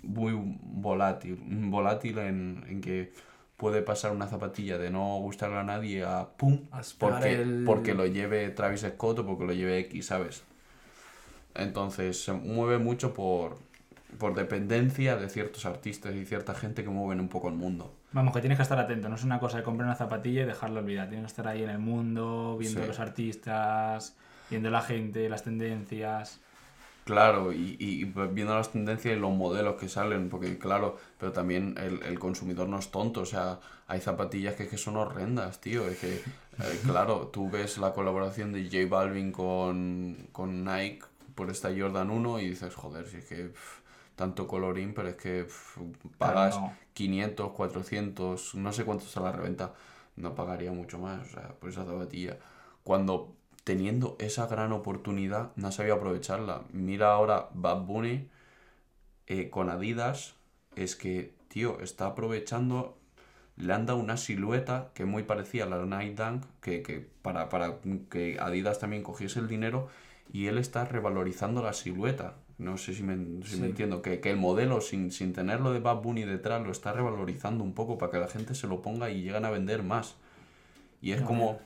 [0.02, 3.12] muy volátil, volátil en, en que
[3.56, 6.66] puede pasar una zapatilla de no gustarle a nadie a pum,
[6.98, 10.44] porque, el- porque lo lleve Travis Scott o porque lo lleve X, ¿sabes?
[11.58, 13.58] Entonces se mueve mucho por,
[14.18, 17.92] por dependencia de ciertos artistas y cierta gente que mueven un poco el mundo.
[18.12, 19.08] Vamos, que tienes que estar atento.
[19.08, 21.08] No es una cosa de comprar una zapatilla y dejarla olvidada.
[21.08, 22.86] Tienes que estar ahí en el mundo, viendo Sí.
[22.86, 24.16] los artistas,
[24.48, 26.40] viendo la gente, las tendencias.
[27.04, 31.74] Claro, y, y viendo las tendencias y los modelos que salen, porque claro, pero también
[31.78, 35.88] el, el consumidor no es tonto, o sea, hay zapatillas que, que son horrendas, tío,
[35.88, 41.00] es que, eh, claro, tú ves la colaboración de J Balvin con, con Nike
[41.38, 43.52] por esta Jordan 1 y dices, joder, si es que
[44.16, 45.46] tanto colorín, pero es que
[46.18, 46.72] pagas no.
[46.94, 49.72] 500, 400, no sé cuánto está la reventa,
[50.16, 52.38] no pagaría mucho más, o sea, por esa zapatilla.
[52.82, 56.62] Cuando teniendo esa gran oportunidad, no sabía aprovecharla.
[56.72, 58.28] Mira ahora Bad Bunny
[59.28, 60.34] eh, con Adidas,
[60.74, 62.98] es que, tío, está aprovechando,
[63.56, 67.08] le han dado una silueta que es muy parecida a la Nike Dunk, que, que
[67.22, 67.76] para, para
[68.10, 69.88] que Adidas también cogiese el dinero,
[70.32, 72.34] y él está revalorizando la silueta.
[72.58, 73.14] No sé si me,
[73.46, 73.64] si me Sí.
[73.66, 77.62] entiendo, que, que el modelo sin, sin tenerlo de Bad Bunny detrás lo está revalorizando
[77.62, 80.16] un poco para que la gente se lo ponga y llegan a vender más.
[81.00, 81.60] Y es como,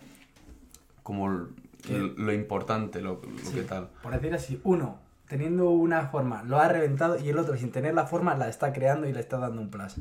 [1.03, 1.47] como l-
[1.83, 3.89] Que- lo importante, lo, lo Sí, que tal.
[4.03, 4.99] Por decir así, uno,
[5.29, 8.73] teniendo una forma, lo ha reventado y el otro, sin tener la forma, la está
[8.73, 9.97] creando y le está dando un plus.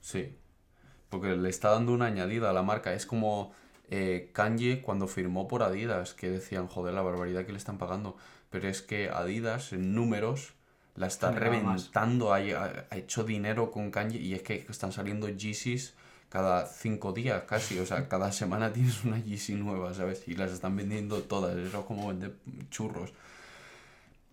[0.00, 0.34] Sí,
[1.10, 2.92] porque le está dando una añadida a la marca.
[2.94, 3.52] Es como
[3.90, 8.16] eh, Kanye cuando firmó por Adidas, que decían, joder, la barbaridad que le están pagando.
[8.50, 10.54] Pero es que Adidas, en números,
[10.94, 15.28] la está reventando, ha, ha- ha hecho dinero con Kanye y es que están saliendo
[15.28, 15.94] Yeezys
[16.28, 20.26] cada cinco días casi, o sea, cada semana tienes una Yeezy nueva, ¿sabes?
[20.26, 22.34] Y las están vendiendo todas, eso es como vender
[22.70, 23.12] churros.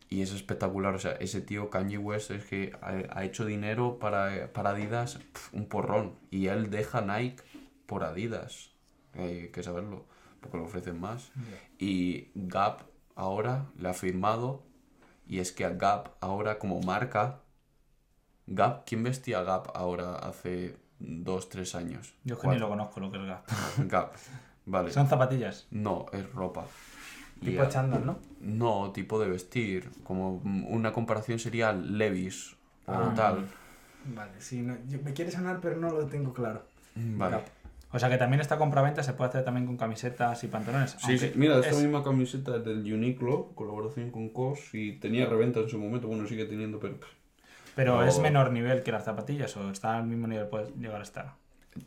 [0.09, 3.97] Y es espectacular, o sea, ese tío Kanye West es que ha, ha hecho dinero
[3.99, 6.15] para, para Adidas pf, un porrón.
[6.29, 7.41] Y él deja Nike
[7.87, 8.69] por Adidas.
[9.15, 10.05] Hay que saberlo,
[10.41, 11.31] porque lo ofrecen más.
[11.79, 12.81] Y Gap
[13.15, 14.63] ahora le ha firmado.
[15.27, 17.39] Y es que a Gap ahora como marca...
[18.47, 22.13] Gap, ¿quién vestía a Gap ahora hace dos, tres años?
[22.25, 23.45] Yo que ni lo conozco lo que es Gap.
[23.89, 24.13] Gap,
[24.65, 24.91] vale.
[24.91, 25.67] Son zapatillas.
[25.71, 26.65] No, es ropa.
[27.41, 28.19] Tipo chándal, ¿no?
[28.41, 29.89] no, tipo de vestir.
[30.03, 30.35] Como
[30.69, 32.55] una comparación sería Levis
[32.85, 33.13] o Ah.
[33.15, 33.47] tal.
[34.13, 36.65] Vale, sí, no, yo- me quiere sonar, pero no lo tengo claro.
[36.95, 37.37] Vale.
[37.37, 37.47] Gap.
[37.93, 40.95] O sea que también esta compraventa se puede hacer también con camisetas y pantalones.
[40.99, 45.59] Sí, sí, mira, esta es- misma camiseta del Uniqlo, colaboración con COS, y tenía reventa
[45.59, 47.07] en su momento, bueno, sigue teniendo, pero pff,
[47.75, 50.99] Pero o- es menor nivel que las zapatillas o está al mismo nivel puede llegar
[50.99, 51.33] a estar.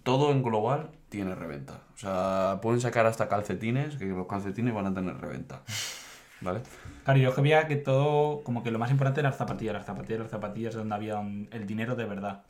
[0.02, 1.80] todo en global tiene reventa.
[1.94, 5.62] O sea, pueden sacar hasta calcetines, que los calcetines van a tener reventa.
[6.40, 6.60] ¿Vale?
[7.04, 9.86] Claro, yo que veía que todo, como que lo más importante era las zapatillas, las
[9.86, 12.42] zapatillas, las zapatillas, donde había un- el dinero de verdad.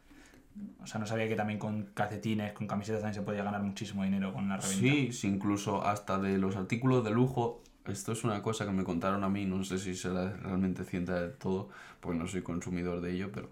[0.83, 4.05] O sea, no sabía que también con calcetines, con camisetas también se podía ganar muchísimo
[4.05, 4.79] dinero con la reventa.
[4.79, 7.63] Sí, sí, incluso hasta de los artículos de lujo.
[7.87, 11.21] Esto es una cosa que me contaron a mí, no sé si será realmente cierta
[11.21, 11.69] del todo,
[12.01, 13.51] porque no soy consumidor de ello, pero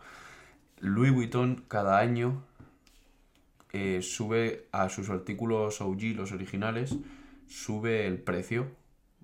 [0.81, 2.43] Louis Vuitton cada año
[3.73, 6.97] eh, sube a sus artículos OG, los originales,
[7.49, 8.69] sube el precio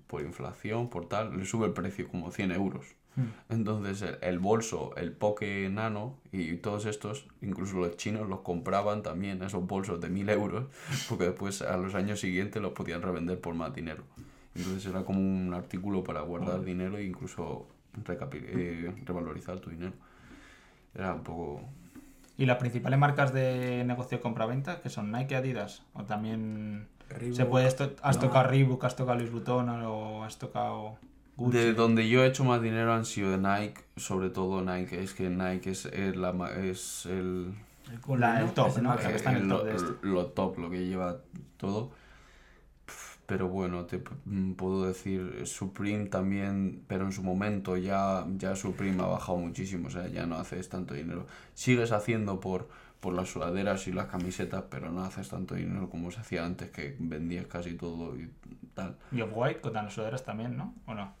[0.07, 2.85] por inflación, por tal, le sube el precio como 100 euros.
[3.15, 3.23] Hmm.
[3.53, 9.03] Entonces el, el bolso, el Poke Nano y todos estos, incluso los chinos los compraban
[9.03, 10.65] también, esos bolsos de 1000 euros,
[11.09, 14.03] porque después a los años siguientes los podían revender por más dinero.
[14.55, 17.67] Entonces era como un artículo para guardar dinero e incluso
[18.33, 19.93] eh, revalorizar tu dinero.
[20.93, 21.61] Era un poco...
[22.37, 25.83] ¿Y las principales marcas de negocio de compra-venta, que son Nike Adidas?
[25.93, 28.23] ¿O también Reebok, se puede esto- has no.
[28.23, 30.97] tocado Reebok, has tocado Louis Vuitton o has tocado
[31.49, 35.01] De donde yo he hecho más dinero han sido de Nike, sobre todo Nike.
[35.01, 37.53] Es que Nike es, es la, ma- es el,
[38.17, 38.93] La- el top, Es el ¿no?
[38.95, 40.07] está en el lo, top de este.
[40.07, 41.17] lo top, lo que lleva
[41.57, 41.91] todo.
[43.25, 49.01] Pero bueno, te mm, puedo decir Supreme también, pero en su momento ya, ya Supreme
[49.01, 51.25] ha bajado muchísimo, o sea, ya no haces tanto dinero.
[51.53, 52.67] Sigues haciendo por,
[52.99, 56.71] por las sudaderas y las camisetas, pero no haces tanto dinero como se hacía antes,
[56.71, 58.29] que vendías casi todo y
[58.73, 58.97] tal.
[59.13, 60.73] Y Off-White con las sudaderas también, ¿no?
[60.85, 61.13] ¿O no?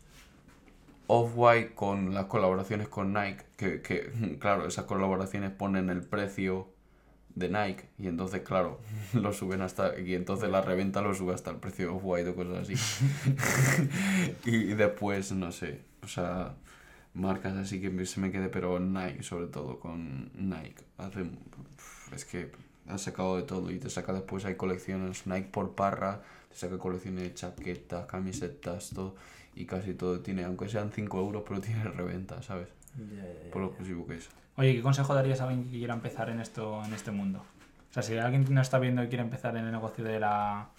[1.07, 6.67] Off-White con las colaboraciones con Nike, que, que claro, esas colaboraciones ponen el precio
[7.35, 8.79] de Nike y entonces claro,
[9.13, 12.35] lo suben hasta y entonces la reventa lo sube hasta el precio de Off-White o
[12.35, 12.75] cosas así.
[14.45, 16.55] y, después, no sé, o sea,
[17.13, 20.83] marcas así que se me quede, pero Nike sobre todo, con Nike.
[20.97, 21.25] Hace,
[22.13, 22.51] es que
[22.87, 26.77] ha sacado de todo y te saca después, hay colecciones Nike por parra, te saca
[26.77, 29.15] colecciones de chaquetas, camisetas, todo
[29.55, 32.67] y casi todo tiene, aunque sean 5 euros, pero tiene reventa, ¿sabes?
[32.97, 34.29] Ya, ya, ya, Por lo exclusivo que es.
[34.57, 37.39] Oye, ¿qué consejo darías a alguien que quiera empezar en esto, en este mundo?
[37.89, 40.69] O sea, si alguien no está viendo y quiere empezar en el negocio de la,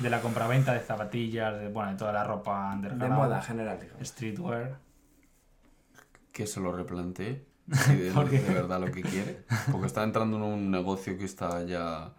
[0.00, 3.78] de la compraventa de zapatillas, de, bueno, de toda la ropa De underground, moda general,
[3.80, 4.06] digamos.
[4.08, 4.78] streetwear,
[6.32, 8.40] que se lo replantee si de, ¿Por qué?
[8.40, 9.44] de verdad lo que quiere.
[9.70, 12.12] Porque está entrando en un negocio que está ya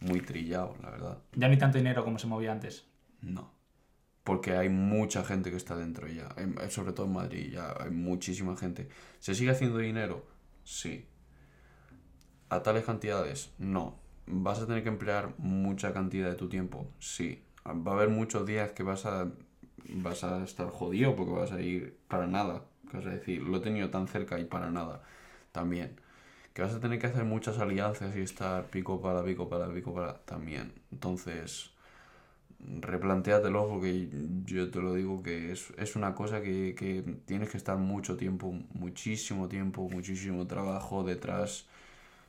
[0.00, 1.18] muy trillado, la verdad.
[1.34, 2.86] ya ni tanto dinero como se movía antes.
[3.20, 3.52] No.
[4.28, 6.28] Porque hay mucha gente que está dentro ya.
[6.36, 8.88] En- sobre todo en Madrid ya hay muchísima gente.
[9.20, 10.16] ¿Se sigue haciendo dinero?
[10.64, 11.06] Sí.
[12.48, 13.50] ¿A tales cantidades?
[13.58, 13.96] No.
[14.26, 16.86] ¿Vas a tener que emplear mucha cantidad de tu tiempo?
[16.98, 17.42] Sí.
[17.66, 19.30] Va a haber muchos días que vas a,
[19.88, 22.64] vas a estar jodido porque vas a ir para nada.
[22.92, 25.02] A decir, lo he tenido tan cerca y para nada.
[25.52, 26.00] También.
[26.54, 29.94] Que vas a tener que hacer muchas alianzas y estar pico para, pico para, pico
[29.94, 30.14] para.
[30.24, 30.72] También.
[30.92, 31.72] Entonces,
[32.60, 34.08] replantéatelo porque
[34.44, 38.16] yo te lo digo que es, es una cosa que, que tienes que estar mucho
[38.16, 41.66] tiempo, muchísimo tiempo, muchísimo trabajo detrás.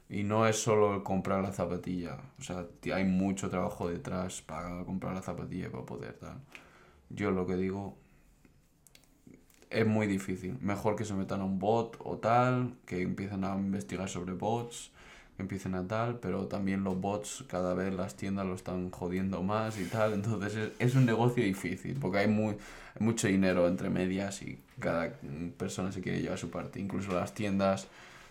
[0.09, 4.83] Y no es solo el comprar la zapatilla, o sea, hay mucho trabajo detrás para
[4.83, 6.41] comprar la zapatilla y para poder tal.
[7.09, 7.95] Yo lo que digo
[9.69, 10.57] es muy difícil.
[10.61, 14.91] Mejor que se metan a un bot o tal, que empiecen a investigar sobre bots,
[15.43, 19.79] empiecen a tal, pero también los bots cada vez las tiendas lo están jodiendo más
[19.79, 20.13] y tal.
[20.13, 22.57] Entonces es, es un negocio difícil, porque hay, muy,
[22.99, 25.13] mucho dinero entre medias y cada
[25.57, 26.79] persona se quiere llevar su parte.
[26.79, 27.85] Incluso las tiendas,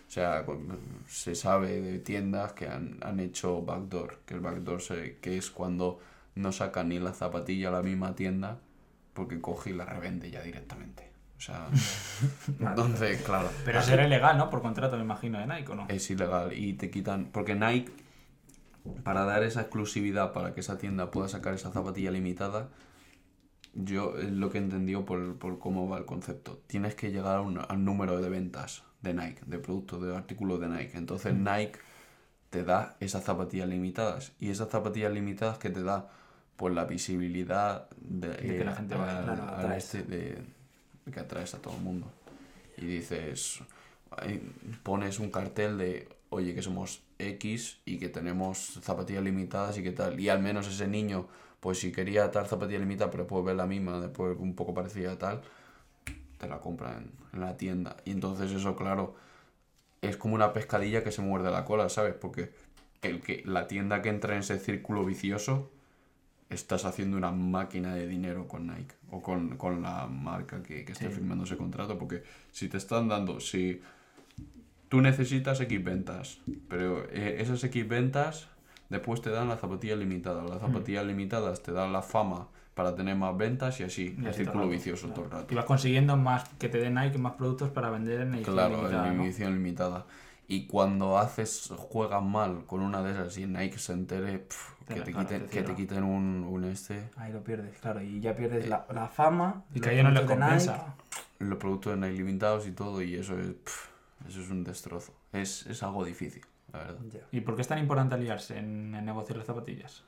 [0.07, 0.45] o sea,
[1.07, 5.49] se sabe de tiendas que han, han hecho backdoor, que el backdoor se- que es
[5.51, 5.99] cuando
[6.35, 8.59] no sacan ni la zapatilla a la misma tienda,
[9.13, 11.08] porque coge y la revende ya directamente.
[11.39, 11.67] O sea,
[12.59, 13.49] entonces, claro.
[13.65, 14.49] Pero eso era ilegal, ¿no?
[14.49, 15.85] Por contrato, me imagino, de Nike, ¿o no?
[15.87, 17.29] Es ilegal y te quitan.
[17.31, 17.91] Porque Nike,
[19.03, 22.69] para dar esa exclusividad para que esa tienda pueda sacar esa zapatilla limitada,
[23.73, 26.61] yo es lo que he entendido por, por cómo va el concepto.
[26.67, 30.59] Tienes que llegar a un- al número de ventas de Nike, de productos, de artículos
[30.59, 30.97] de Nike.
[30.97, 31.79] Entonces Nike
[32.49, 34.33] te da esas zapatillas limitadas.
[34.39, 36.09] Y esas zapatillas limitadas que te da
[36.57, 39.95] pues la visibilidad de, que la gente vaya, al- claro, al atraes.
[39.95, 40.58] este de
[41.11, 42.07] que atraes a todo el mundo.
[42.77, 43.59] Y dices,
[44.83, 49.91] pones un cartel de, oye, que somos X y que tenemos zapatillas limitadas y que
[49.91, 50.19] tal.
[50.19, 51.27] Y al menos ese niño,
[51.59, 55.13] pues si quería tal zapatilla limitada, pero puede ver la misma, después un poco parecida
[55.13, 55.41] a tal,
[56.37, 57.97] te la compra en, en la tienda.
[58.05, 59.15] Y entonces eso, claro,
[60.01, 62.13] es como una pescadilla que se muerde la cola, ¿sabes?
[62.13, 62.51] Porque
[63.01, 65.69] el que, la tienda que entra en ese círculo vicioso,
[66.49, 70.91] estás haciendo una máquina de dinero con Nike o con, con la marca que, que
[70.93, 71.13] esté Sí.
[71.15, 71.97] firmando ese contrato.
[71.97, 73.81] Porque si te están dando, si
[74.89, 78.47] tú necesitas X ventas, pero eh, esas X ventas
[78.89, 80.49] después te dan las zapatillas limitadas.
[80.49, 84.33] Las zapatillas limitadas te dan la fama para tener más ventas y así, Y el
[84.33, 85.53] círculo rato, vicioso todo el rato.
[85.53, 88.77] Y vas consiguiendo más que te den Nike más productos para vender en edición Claro,
[88.77, 89.23] limitada, en ¿no?
[89.23, 90.05] edición limitada.
[90.47, 94.93] Y cuando haces, juegas mal con una de esas y Nike se entere, pf, Te
[94.95, 95.75] que, la- te claro, quiten, te que te cierra.
[95.75, 97.09] quiten un, un este.
[97.15, 98.01] Ahí lo pierdes, claro.
[98.01, 99.63] Y ya pierdes la, la fama.
[99.73, 100.73] Y que los a ellos no de compensa.
[100.73, 101.49] Nike.
[101.49, 103.55] los productos de Nike limitados y todo, y eso es,
[104.27, 105.13] eso es un destrozo.
[105.31, 106.97] Es, es algo difícil, la verdad.
[107.13, 107.19] Ya.
[107.31, 110.03] ¿Y por qué es tan importante aliarse en el negocio de las zapatillas?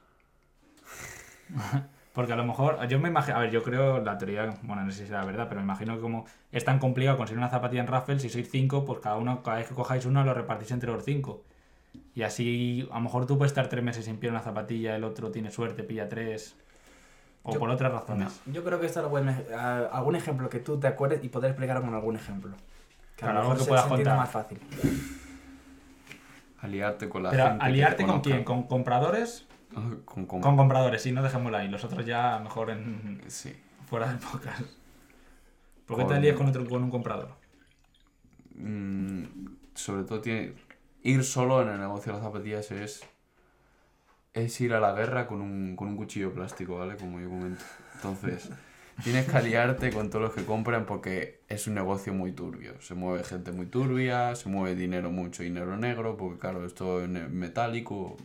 [2.13, 4.91] Porque a lo mejor, yo me imagino, a ver, yo creo la teoría, bueno, no
[4.91, 7.81] sé si será verdad, pero me imagino que como es tan complicado conseguir una zapatilla
[7.81, 10.71] en Raffle, si sois cinco, pues cada uno, cada vez que cojáis uno, lo repartís
[10.71, 11.45] entre los cinco.
[12.13, 15.03] Y así, a lo mejor tú puedes estar tres meses sin pillar una zapatilla, el
[15.03, 16.55] otro tiene suerte, pilla tres.
[17.43, 18.39] O Yo- por otras razones.
[18.45, 19.49] Yo creo que esto puedes...
[19.51, 22.55] a- algún ejemplo que tú te acuerdes y poder explicarlo con algún ejemplo.
[23.15, 24.17] Que a lo algo mejor que se, puedas contar.
[24.17, 24.59] más fácil.
[26.61, 27.59] Aliarte con la Pero gente.
[27.59, 31.67] que aliarte te con quién, con compradores, Con, con- con compradores, sí, no dejémoslo ahí.
[31.69, 33.55] Los otros ya mejor en Sí.
[33.87, 34.61] fuera del podcast.
[35.87, 37.29] ¿Por qué te Con- alías con otro con un comprador?
[38.55, 39.23] Mm,
[39.73, 40.53] sobre todo tiene...
[41.03, 43.01] Ir solo en el negocio de las zapatillas es...
[44.33, 46.95] Es ir a la guerra con un, con un cuchillo plástico, ¿vale?
[46.95, 47.63] Como yo comento.
[47.95, 48.49] Entonces,
[49.03, 52.79] tienes que aliarte con todos los que compran porque es un negocio muy turbio.
[52.81, 57.09] Se mueve gente muy turbia, se mueve dinero, mucho dinero negro, porque claro, esto es
[57.09, 58.15] metálico.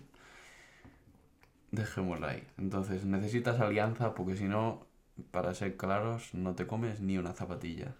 [1.73, 2.47] Dejémoslo ahí.
[2.59, 4.87] Entonces, necesitas alianza porque si no,
[5.33, 7.95] para ser claros, no te comes ni una zapatilla.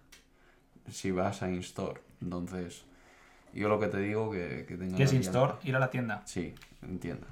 [0.89, 2.01] Si vas a in-store.
[2.23, 2.85] Entonces,
[3.57, 5.55] yo lo que te digo que, que tengas ¿Qué es in-store?
[5.65, 6.23] Ir a la tienda.
[6.27, 7.27] Sí, entienda.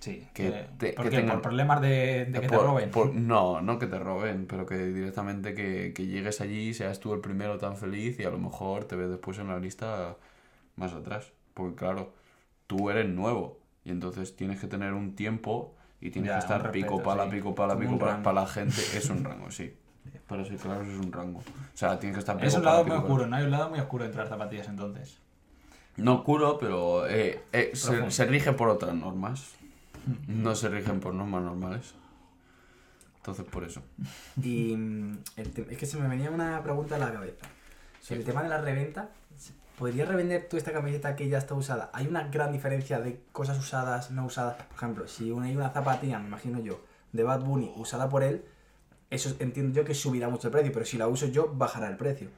[0.00, 0.26] Sí.
[0.34, 1.16] Que que- te- ¿Por que qué?
[1.18, 2.90] tengan- ¿Por problemas de, de que te roben?
[2.90, 7.14] por- no, no que te roben, pero que directamente que, que llegues allí, seas tú
[7.14, 10.16] el primero tan feliz y a lo mejor te ves después en la lista
[10.76, 11.32] más atrás.
[11.54, 12.12] Porque claro,
[12.66, 16.62] tú eres nuevo y entonces tienes que tener un tiempo y tienes Ya, que estar
[16.62, 17.30] respeto, pico pala, sí.
[17.30, 18.22] pico pala, Como pico pala.
[18.22, 19.74] Para la gente es un rango, sí.
[20.28, 21.38] Para ser claros es un rango.
[21.38, 21.42] O
[21.76, 23.00] sea, tienes que estar pico Es un lado muy pala.
[23.02, 23.36] oscuro, ¿no?
[23.36, 25.18] Hay un lado muy oscuro entre las zapatillas entonces.
[25.96, 29.52] No oscuro, pero eh, eh, se, rige por otras normas.
[30.26, 31.94] No se rigen por normas normales.
[33.16, 33.80] Entonces, por eso.
[34.42, 37.46] Y mm, el es que se me venía una pregunta a la cabeza.
[38.00, 38.14] Sí.
[38.14, 39.08] El tema de la reventa,
[39.78, 41.90] ¿podrías revender tú esta camiseta que ya está usada?
[41.94, 44.56] ¿Hay una gran diferencia de cosas usadas, no usadas?
[44.56, 46.80] Por ejemplo, si una, hay una zapatilla, me imagino yo,
[47.12, 48.44] de Bad Bunny usada por él,
[49.10, 51.96] eso entiendo yo que subirá mucho el precio, pero si la uso yo, bajará el
[51.96, 52.28] precio.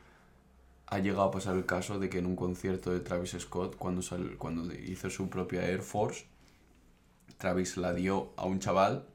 [0.88, 4.02] Ha llegado a pasar el caso de que en un concierto de Travis Scott, cuando,
[4.02, 6.26] sal- cuando hizo su propia Air Force,
[7.38, 9.06] Travis la dio a un chaval,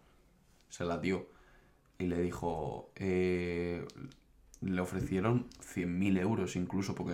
[0.70, 1.28] se la dio,
[1.98, 3.86] y le dijo, eh,
[4.62, 7.14] le ofrecieron 100.000 euros incluso, porque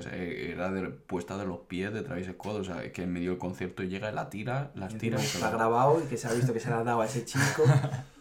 [0.52, 3.40] era de- puesta de los pies de Travis Scott, o sea, que en medio del
[3.40, 6.28] concierto llega y la tira, las Y tira y se la grabado y que se
[6.28, 7.64] ha visto que se la ha dado a ese chico.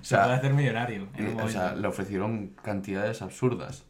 [0.00, 1.08] O Se puede sea, hacer millonario.
[1.14, 3.84] en Eh, o sea, le ofrecieron cantidades absurdas.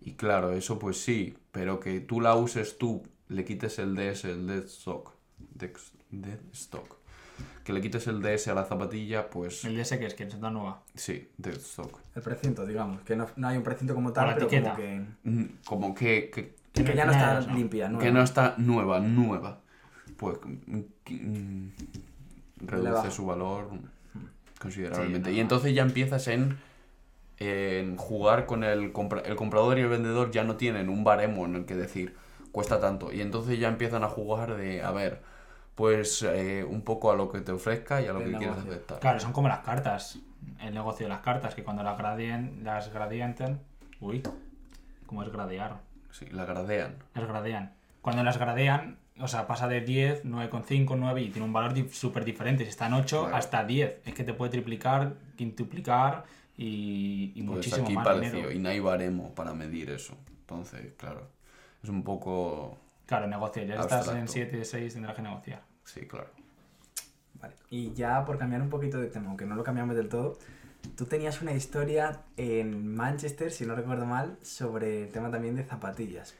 [0.00, 4.24] Y claro, eso pues sí, pero que tú la uses tú, le quites el DS,
[4.30, 5.14] el dead stock,
[5.58, 6.98] dex- dead stock,
[7.64, 10.38] que le quites el DS a la zapatilla, pues El DS que es, que es
[10.38, 10.82] la nueva.
[10.94, 11.98] sí, dead stock.
[12.14, 14.74] el precinto, digamos, que no, no hay un precinto como tal, la pero etiqueta.
[14.74, 17.98] como que, Mm, Como que, que, que Que ya no está limpia, ¿no?
[17.98, 19.60] que no está nueva, nueva.
[20.18, 20.80] Pues mm,
[21.10, 21.68] mm,
[22.66, 23.70] reduce su valor
[24.60, 25.30] considerablemente.
[25.30, 26.58] Sí, no, y entonces ya empiezas en,
[27.38, 31.44] en jugar con el, compra- el comprador y el vendedor ya no tienen un baremo
[31.46, 32.16] en el que decir
[32.52, 33.12] cuesta tanto.
[33.12, 35.20] Y entonces ya empiezan a jugar de, a ver,
[35.74, 38.56] pues eh, un poco a lo que te ofrezca y a lo El que quieras
[38.56, 38.72] negocio.
[38.72, 39.00] aceptar.
[39.00, 40.18] Claro, son como las cartas.
[40.60, 43.60] El negocio de las cartas, que cuando las gradien, las gradientan.
[44.00, 44.22] Uy,
[45.06, 45.78] ¿cómo es gradear?
[46.12, 46.94] Sí, la gradean.
[47.14, 47.72] Las gradean.
[48.00, 52.24] Cuando las gradean, o sea, pasa de 10, 9,5, 9 y tiene un valor súper
[52.24, 52.64] diferente.
[52.64, 53.36] Si está en 8 Claro.
[53.36, 54.00] hasta 10.
[54.06, 56.24] Es que te puede triplicar, quintuplicar
[56.56, 58.32] y, y Pues muchísimo aquí más parecido.
[58.36, 58.52] dinero.
[58.52, 60.14] Y no hay baremo para medir eso.
[60.40, 61.28] Entonces, claro,
[61.82, 62.78] es un poco...
[63.06, 63.64] Claro, negocia.
[63.64, 64.32] Ya estás en Abstracto.
[64.32, 65.62] 7, 6, tendrás que negociar.
[65.84, 66.30] Sí, claro.
[67.40, 67.54] Vale.
[67.70, 70.38] Y ya por cambiar un poquito de tema, aunque no lo cambiamos del todo,
[70.96, 75.64] tú tenías una historia en Manchester, si no recuerdo mal, sobre el tema también de
[75.64, 76.34] zapatillas.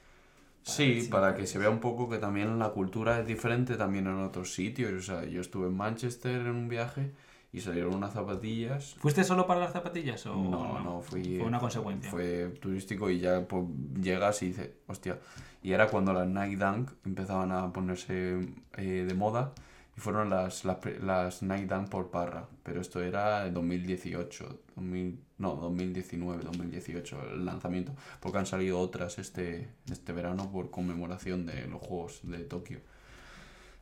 [0.62, 3.76] Sí, ver si para que se vea un poco que también la cultura es diferente
[3.76, 4.92] también en otros sitios.
[4.92, 7.12] O sea, yo estuve en Manchester en un viaje
[7.52, 8.94] y salieron unas zapatillas.
[8.98, 11.38] ¿Fuiste solo para las zapatillas o No, no, fui...
[11.38, 12.10] Fue una consecuencia.
[12.10, 13.64] Fue turístico y ya pues,
[14.00, 15.18] llegas y dices, hostia.
[15.62, 18.40] Y era cuando las Nike Dunk empezaban a ponerse
[18.76, 19.52] eh, de moda
[19.96, 22.46] y fueron las, las, las Nike Dunk por Parra.
[22.62, 27.92] Pero esto era en 2018, 2000, no, 2019, 2018 el lanzamiento.
[28.20, 32.80] Porque han salido otras este, este verano por conmemoración de los Juegos de Tokio.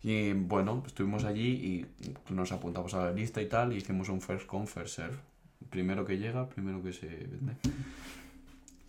[0.04, 1.48] Y bueno, estuvimos allí
[2.28, 5.16] y nos apuntamos a la lista y tal, y hicimos un first come, first serve.
[5.70, 7.54] Primero que llega, primero que se vende.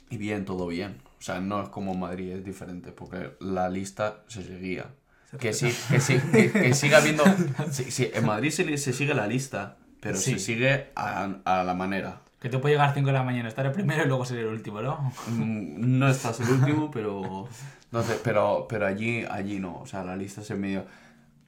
[0.10, 0.98] Y bien, todo bien.
[1.18, 4.88] O sea, no es como Madrid, es diferente, porque la lista se seguía.
[5.32, 7.24] Se Que, sí, que, sí, que, que siga habiendo...
[7.72, 10.34] Sí, sí, en Madrid se, se sigue la lista, pero Sí.
[10.34, 12.22] se sigue a, a la manera.
[12.42, 14.40] Que tú puedes llegar a 5 de la mañana, estar el primero y luego ser
[14.40, 15.12] el último, ¿no?
[15.30, 17.48] Mm, No estás el último, pero.
[17.86, 19.80] Entonces, pero, pero allí, allí no.
[19.80, 20.86] O sea, la lista se medio.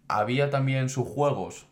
[0.09, 1.65] Había también sus juegos.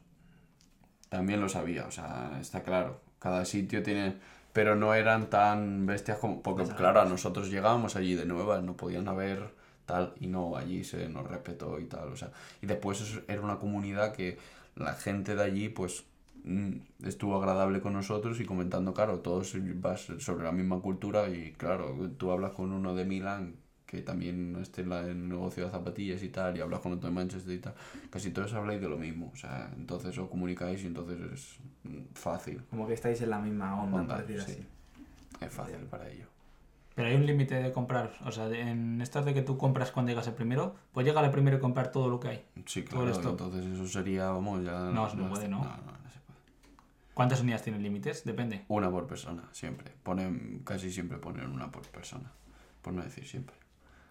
[1.10, 3.02] También los había, o sea, está claro.
[3.20, 4.16] cada sitio tiene...
[4.54, 6.42] Pero no eran tan bestias como...
[6.42, 9.50] Porque claro, a nosotros llegábamos allí de nuevas, no podían haber
[9.86, 12.32] tal, y no, allí se nos respetó y tal, o sea...
[12.62, 14.38] Y después es- era una comunidad que
[14.76, 16.06] la gente de allí, pues,
[16.46, 16.72] mm,
[17.06, 21.94] estuvo agradable con nosotros y comentando, claro, todos vas sobre la misma cultura y claro,
[22.18, 23.56] tú hablas con uno de Milán
[23.96, 26.94] que también esté en la- en el negocio de zapatillas y tal, y hablas con
[26.94, 27.74] otro de Manchester y tal,
[28.10, 32.14] casi todos habláis de lo mismo, o sea, entonces os comunicáis y entonces es mm,
[32.14, 34.52] fácil, Como que estáis en la misma onda, Onda, por decir sí.
[35.40, 35.46] así.
[35.46, 36.26] es fácil para ello.
[36.96, 38.14] Pero hay un límite de comprar.
[38.26, 41.24] O sea, de- en estas de que tú compras cuando llegas el primero, pues llega
[41.26, 42.46] el primero y comprar todo lo que hay.
[42.66, 44.80] Sí, claro, entonces eso sería, vamos, ya...
[44.92, 45.58] No, se puede, ¿no?
[45.58, 46.40] No, no, no se puede.
[47.14, 48.24] ¿Cuántas unidades tienen límites?
[48.24, 48.64] Depende.
[48.70, 49.92] Una por persona, siempre.
[50.04, 52.32] Ponen, casi siempre ponen una por persona,
[52.82, 53.56] por no decir siempre.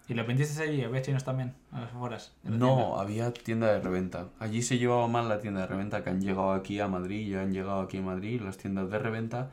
[0.07, 0.83] ¿Y lo vendiste allí?
[0.83, 1.53] ¿Había chinos también?
[1.71, 2.33] A las afueras.
[2.43, 3.01] la No, tienda?
[3.01, 4.29] había tienda de reventa.
[4.39, 7.41] Allí se llevaba más la tienda de reventa que han llegado aquí a Madrid, ya
[7.41, 9.51] han llegado aquí a Madrid las tiendas de reventa,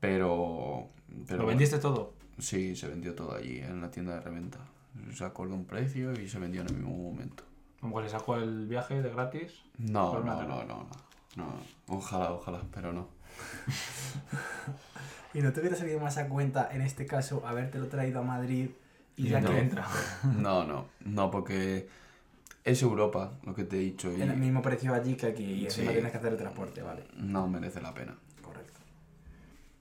[0.00, 0.88] pero...
[1.26, 2.14] pero ¿Lo vendiste todo?
[2.38, 4.58] Sí, se vendió todo allí, en la tienda de reventa.
[5.12, 7.42] Se acordó un precio y se vendió en el mismo momento.
[7.80, 9.60] Como que le sacó el viaje de gratis.
[9.78, 10.86] No, no, no, no,
[11.36, 11.46] no.
[11.88, 13.08] Ojalá, ojalá, pero no.
[15.34, 18.70] ¿Y no te hubiera salido más a cuenta, en este caso, habértelo traído a Madrid
[19.16, 19.86] y ya no que entra.
[20.38, 21.88] No, no, no, porque
[22.64, 25.44] es Europa, lo que te he dicho, y en el mismo precio allí que aquí
[25.44, 25.92] y encima Sí.
[25.94, 27.04] tienes que hacer el transporte, vale.
[27.16, 28.16] no merece la pena.
[28.42, 28.80] Correcto.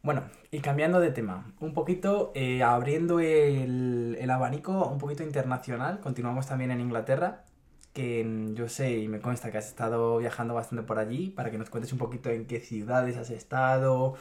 [0.01, 6.01] Bueno, y cambiando de tema, un poquito eh, abriendo el, el abanico un poquito internacional,
[6.01, 7.45] continuamos también en Inglaterra,
[7.93, 11.57] que yo sé y me consta que has estado viajando bastante por allí, para que
[11.57, 14.15] nos cuentes un poquito en qué ciudades has estado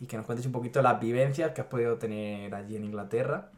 [0.00, 3.52] y que nos cuentes un poquito las vivencias que has podido tener allí en Inglaterra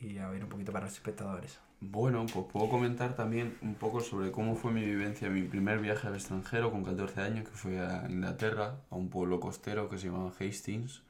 [0.00, 1.58] y a ver un poquito para los espectadores.
[1.80, 6.06] Bueno, pues puedo comentar también un poco sobre cómo fue mi vivencia, mi primer viaje
[6.06, 10.06] al extranjero con 14 años, que fue a Inglaterra, a un pueblo costero que se
[10.06, 11.02] llamaba Hastings,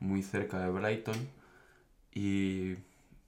[0.00, 1.16] muy cerca de Brighton.
[2.14, 2.76] Y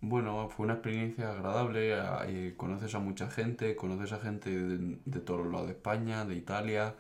[0.01, 1.95] bueno, fue una experiencia agradable,
[2.27, 6.25] eh, conoces a mucha gente, conoces a gente de, de todos los lados de España,
[6.25, 6.95] de Italia,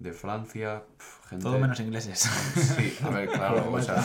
[0.00, 1.42] de Francia, pf, gente...
[1.44, 2.18] Todo menos ingleses.
[2.20, 4.02] Sí, a ver, claro, o sea,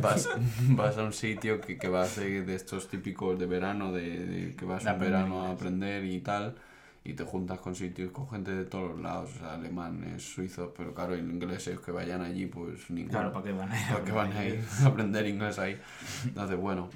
[0.00, 0.30] vas,
[0.76, 4.56] vas a un sitio que, que vas de, de estos típicos de verano, de, de
[4.56, 5.52] que vas De un verano a inglés.
[5.52, 6.56] aprender y tal,
[7.04, 10.70] y te juntas con sitios, con gente de todos los lados, o sea, alemanes, suizos,
[10.76, 13.10] pero claro, ingleses que vayan allí, pues ninguno.
[13.10, 13.88] Claro, ¿para qué van a ir?
[13.88, 15.80] ¿Para qué van a ir a aprender inglés ahí?
[16.24, 16.88] Entonces, bueno,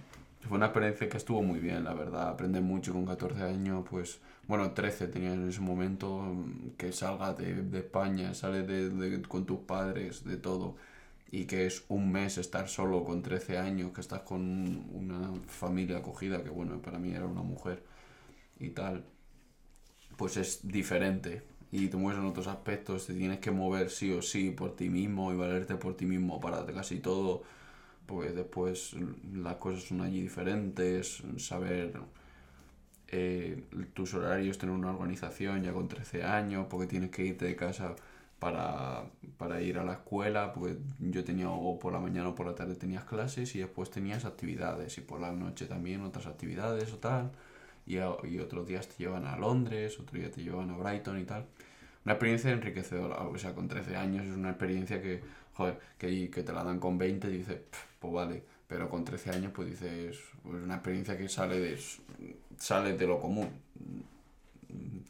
[0.48, 2.28] fue una experiencia que estuvo muy bien, la verdad.
[2.30, 6.24] Aprender mucho con 14 años, pues, bueno, 13 tenía en ese momento,
[6.78, 10.76] que salgas de, de España, sales de, de- con tus padres, de todo,
[11.30, 14.42] y que es un mes estar solo con 13 años, que estás con
[14.94, 17.82] una familia acogida, que bueno, para mí era una mujer
[18.60, 19.04] y tal,
[20.16, 21.42] pues es diferente.
[21.72, 24.88] Y te mueves en otros aspectos, te tienes que mover sí o sí por ti
[24.88, 27.42] mismo y valerte por ti mismo para casi todo
[28.06, 28.94] pues después
[29.34, 31.94] las cosas son allí diferentes, saber
[33.08, 33.62] eh,
[33.94, 37.94] tus horarios, tener una organización ya con 13 años, porque tienes que irte de casa
[38.38, 39.04] para,
[39.38, 42.54] para ir a la escuela, porque yo tenía o por la mañana o por la
[42.54, 46.98] tarde tenías clases y después tenías actividades y por la noche también otras actividades o
[46.98, 47.30] tal,
[47.86, 51.24] y, y otros días te llevan a Londres, otro día te llevan a Brighton y
[51.24, 51.46] tal.
[52.04, 55.22] Una experiencia enriquecedora, o sea, con 13 años es una experiencia que,
[55.54, 59.04] joder, que, que te la dan con 20 y dices, "Pf, pues vale, pero con
[59.04, 61.78] 13 años pues dices, pues una experiencia que sale de,
[62.58, 63.48] sale de lo común,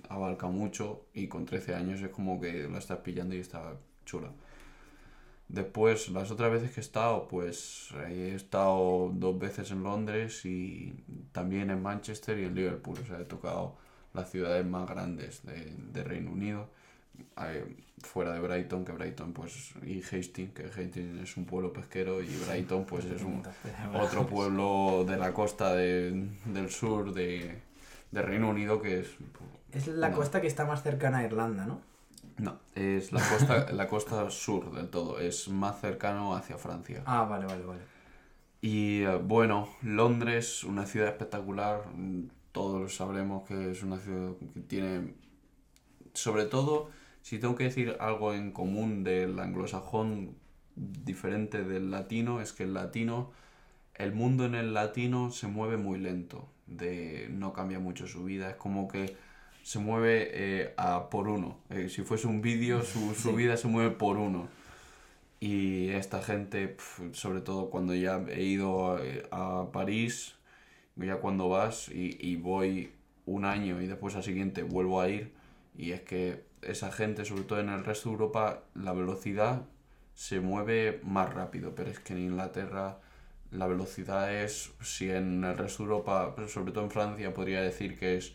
[0.09, 4.31] abarca mucho y con 13 años es como que la estás pillando y está chula.
[5.49, 11.05] Después, las otras veces que he estado, pues he estado dos veces en Londres y
[11.33, 12.99] también en Manchester y en Liverpool.
[13.01, 13.77] O sea, he tocado
[14.13, 16.69] las ciudades más grandes de, de Reino Unido,
[18.03, 22.27] fuera de Brighton, que Brighton, pues, y Hastings, que Hastings es un pueblo pesquero y
[22.47, 23.43] Brighton, pues es un,
[23.95, 27.59] otro pueblo de la costa de- del sur de,
[28.11, 29.09] de Reino Unido que es...
[29.73, 30.17] Es la No.
[30.17, 31.81] costa que está más cercana a Irlanda, ¿no?
[32.39, 37.03] No, es la costa, la costa sur del todo, es más cercano hacia Francia.
[37.07, 37.81] Ah, vale, vale, vale.
[38.61, 41.83] Y eh, bueno, Londres, una ciudad espectacular,
[42.53, 45.15] todos sabremos que es una ciudad que tiene,
[46.15, 46.91] sobre todo,
[47.27, 50.37] si tengo que decir algo en común del anglosajón
[50.77, 53.33] diferente del latino, es que el latino,
[53.97, 58.51] el mundo en el latino se mueve muy lento, de, no cambia mucho su vida,
[58.51, 59.17] es como que
[59.65, 61.59] se mueve eh, a por uno.
[61.71, 64.47] Eh, si fuese un vídeo, su, su vida se mueve por uno.
[65.41, 70.37] Y esta gente, pf, sobre todo cuando ya he ido eh, a, París,
[70.95, 72.93] ya cuando vas y, y voy
[73.25, 75.33] un año y después al siguiente vuelvo a ir,
[75.77, 79.63] y es que esa gente, sobre todo en el resto de Europa, la velocidad
[80.15, 82.99] se mueve más rápido, pero es que en Inglaterra
[83.51, 87.61] la velocidad es, si en el resto de Europa, pero sobre todo en Francia, podría
[87.61, 88.35] decir que es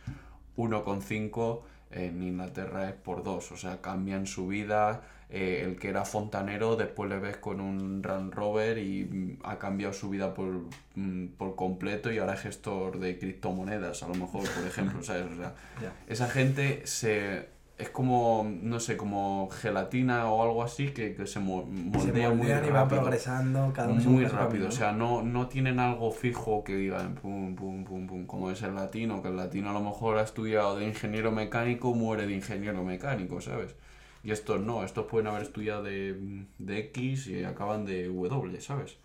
[0.57, 1.61] 1,5,
[1.91, 5.03] en Inglaterra es por 2, o sea, cambian su vida.
[5.33, 9.57] eh, el que era fontanero, después le ves con un Land Rover y mm, ha
[9.59, 10.65] cambiado su vida por,
[10.95, 15.31] mm, por completo y ahora es gestor de criptomonedas, a lo mejor, por ejemplo, ¿sabes?
[15.31, 15.55] O sea,
[16.07, 17.47] esa gente se
[17.77, 21.69] es como no sé como gelatina o algo así que, que se mo- Se
[22.07, 23.01] moldea muy y rápido.
[23.01, 27.55] progresando, cada uno muy rápido o sea no no tienen algo fijo que digan pum
[27.55, 30.77] pum pum pum como es el latino que el latino a lo mejor ha estudiado
[30.77, 33.75] de ingeniero mecánico muere de ingeniero mecánico sabes
[34.23, 38.97] y estos no estos pueden haber estudiado de, de X y acaban de W sabes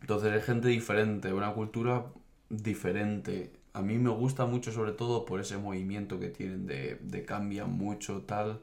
[0.00, 2.06] entonces es gente diferente, una cultura
[2.50, 3.52] diferente.
[3.74, 7.70] A mí me gusta mucho sobre todo por ese movimiento que tienen de, de cambian
[7.70, 8.60] mucho tal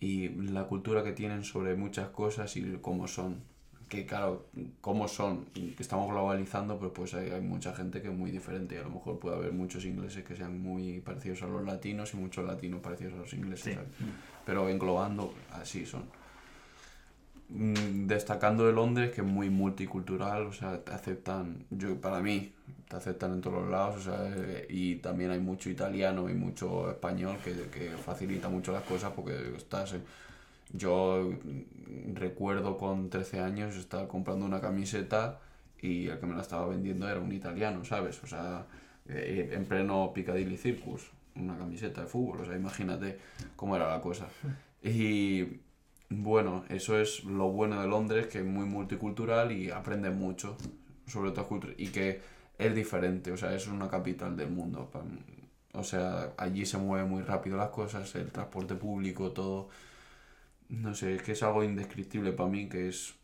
[0.00, 3.42] y la cultura que tienen sobre muchas cosas y cómo son.
[3.88, 4.46] Que claro,
[4.82, 8.74] cómo son que estamos globalizando, pero pues hay, hay mucha gente que es muy diferente
[8.74, 12.12] y a lo mejor puede haber muchos ingleses que sean muy parecidos a los latinos
[12.12, 13.78] y muchos latinos parecidos a los ingleses.
[14.44, 16.02] Pero englobando, así son
[17.48, 22.52] mm, destacando de Londres que es muy multicultural, o sea, aceptan, yo para mí,
[22.88, 26.34] te aceptan en todos los lados, o sea, eh, y también hay mucho italiano y
[26.34, 29.94] mucho español que, que facilita mucho las cosas porque estás
[30.72, 31.30] yo
[32.14, 35.40] recuerdo con 13 años estar comprando una camiseta
[35.80, 38.22] y el que me la estaba vendiendo era un italiano, ¿sabes?
[38.22, 38.66] O sea,
[39.08, 43.18] eh, en pleno Piccadilly Circus, una camiseta de fútbol, o sea, imagínate
[43.56, 44.26] cómo era la cosa.
[44.80, 45.60] Y
[46.08, 50.56] bueno, eso es lo bueno de Londres, que es muy multicultural y aprende mucho
[51.08, 52.20] sobre otras culturas y que
[52.58, 54.90] es diferente, o sea, es una capital del mundo.
[55.72, 59.68] O sea, allí se mueven muy rápido las cosas, el transporte público, todo.
[60.68, 63.14] No sé, es que es algo indescriptible para mí, que es...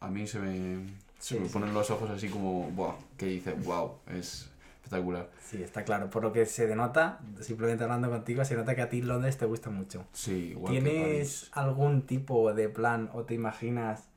[0.00, 0.86] A mí se me,
[1.18, 1.52] se Sí, me sí.
[1.52, 5.30] ponen los ojos así como, wow, que dice, wow, es espectacular.
[5.38, 6.10] Sí, está claro.
[6.10, 9.46] Por lo que se denota, simplemente hablando contigo, se nota que a ti Londres te
[9.46, 10.04] gusta mucho.
[10.12, 11.50] Sí, igual que ¿Tienes París.
[11.52, 14.08] algún tipo de plan o te imaginas?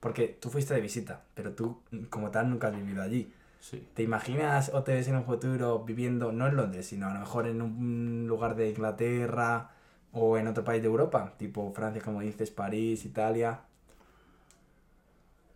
[0.00, 1.80] Porque tú fuiste de visita, pero tú
[2.10, 3.32] como tal nunca has vivido allí.
[3.64, 3.82] Sí.
[3.94, 7.20] ¿Te imaginas o te ves en un futuro viviendo, no en Londres, sino a lo
[7.20, 9.70] mejor en un lugar de Inglaterra
[10.12, 11.32] o en otro país de Europa?
[11.38, 13.62] Tipo Francia, como dices, París, Italia.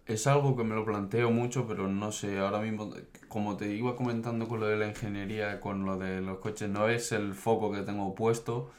[0.07, 2.95] Es algo que me lo planteo mucho, pero no sé, ahora mismo,
[3.29, 6.89] como te iba comentando con lo de la ingeniería, con lo de los coches, no
[6.89, 8.71] es el foco que tengo puesto,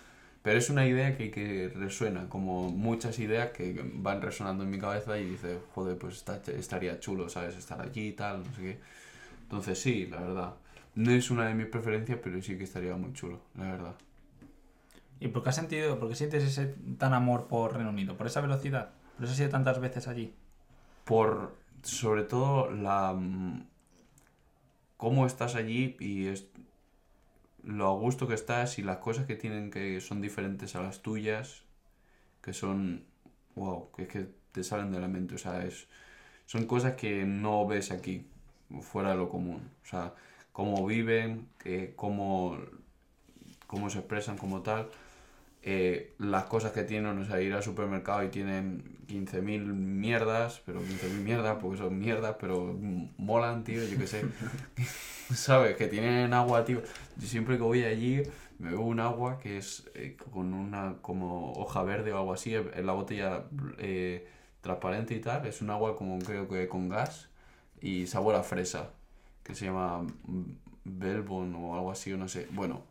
[0.42, 4.80] pero es una idea que, que resuena, como muchas ideas que van resonando en mi
[4.80, 7.56] cabeza y dices, joder, pues está, estaría chulo, ¿sabes?
[7.56, 8.80] Estar allí y tal, no sé qué.
[9.50, 10.54] Entonces sí, la verdad.
[10.96, 13.96] No es una de mis preferencias, pero sí que estaría muy chulo, la verdad.
[15.20, 18.16] ¿Y por qué has sentido, por qué sientes ese tan amor por Reino Unido?
[18.16, 18.92] ¿Por esa velocidad?
[19.16, 20.34] ¿Por eso has ido tantas veces allí?
[21.10, 23.66] por sobre todo la mm,
[24.96, 26.46] cómo estás allí y es
[27.64, 31.02] lo a gusto que estás y las cosas que tienen que son diferentes a las
[31.02, 31.64] tuyas
[32.44, 33.06] que son
[33.56, 35.88] wow que es que te salen de la mente o sea es
[36.46, 38.28] son cosas que no ves aquí
[38.82, 40.14] fuera de lo común o sea
[40.52, 42.58] cómo viven que cómo
[43.68, 44.90] cómo se expresan como tal
[45.62, 50.80] eh, las cosas que tienen, o sea, ir al supermercado y tienen 15.000 mierdas, pero
[50.80, 52.78] 15.000 mierdas porque son mierdas, pero
[53.18, 54.24] molan, tío, yo qué sé.
[55.34, 55.76] ¿Sabes?
[55.76, 56.82] Que tienen agua, tío.
[57.18, 58.24] Yo siempre que voy allí
[58.58, 62.56] me bebo un agua que es eh, con una como hoja verde o algo así,
[62.56, 63.44] en la botella
[63.78, 64.28] eh,
[64.62, 65.46] transparente y tal.
[65.46, 67.29] Es un agua como creo que con gas
[67.82, 68.90] y sabor a fresa,
[69.44, 70.06] que se llama
[70.84, 72.48] Belbon o algo así, o no sé.
[72.52, 72.84] Bueno,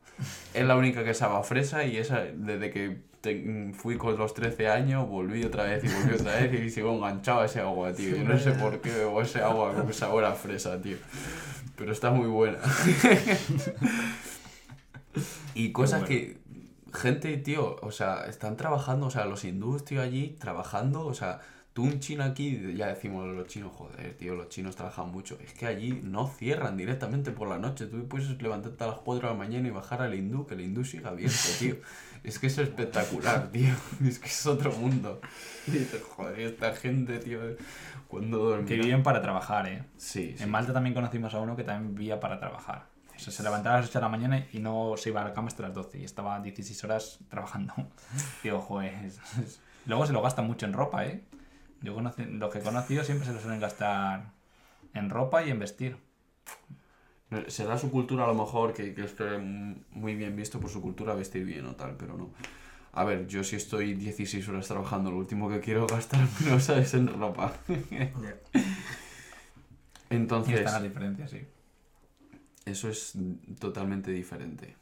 [0.55, 4.35] es la única que sabe a fresa y esa, desde que te- fui con los
[4.35, 7.93] 13 años, volví otra vez y volví otra vez y sigo enganchado a ese agua,
[7.93, 8.17] tío.
[8.17, 10.97] Yo no sé por qué bebo ese agua con sabor a fresa, tío.
[11.77, 12.59] Pero está muy buena.
[15.55, 16.07] y cosas bueno.
[16.09, 16.39] que...
[16.91, 21.41] Gente, tío, o sea, están trabajando, o sea, los hindús, tío, allí, trabajando, o sea,
[21.79, 25.39] tú un chino aquí, ya decimos los chinos, joder, tío, los chinos trabajan mucho.
[25.41, 27.87] Es que allí no cierran directamente por la noche.
[27.87, 30.63] Tú puedes levantarte a las 4 de la mañana y bajar al hindú, que el
[30.63, 31.77] hindú sigue abierto, tío.
[32.25, 33.73] Es que es espectacular, tío.
[34.05, 35.21] Es que es otro mundo.
[35.69, 37.39] Y dices, joder, esta gente, tío,
[38.09, 38.67] cuando duerme.
[38.67, 39.85] Que viven para trabajar, ¿eh?
[39.99, 40.43] Sí, sí.
[40.43, 42.87] En Malta también conocimos a uno que también vivía para trabajar.
[43.15, 45.25] O sea, se levantaba a las 8 de la mañana y no se iba a
[45.29, 47.73] la cama hasta las 12 y estaba 16 horas trabajando.
[48.43, 49.13] Digo, joder.
[49.87, 51.23] Luego se lo gasta mucho en ropa, ¿eh?
[51.83, 54.33] Yo conocí, los que he conocido siempre se lo suelen gastar
[54.95, 55.97] en ropa y en vestir.
[57.49, 61.15] Será su cultura a lo mejor que, que esté muy bien visto por su cultura
[61.15, 62.31] vestir bien o tal, pero no.
[62.93, 66.95] A ver, yo si estoy 16 horas trabajando, lo último que quiero gastar, no sabes,
[66.95, 67.53] en ropa.
[70.11, 71.47] Y Entonces, están las diferencias, sí.
[72.65, 73.13] eso es
[73.59, 74.75] totalmente diferente.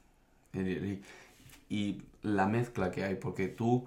[0.55, 1.03] Y,
[1.69, 3.87] y la mezcla que hay, porque tú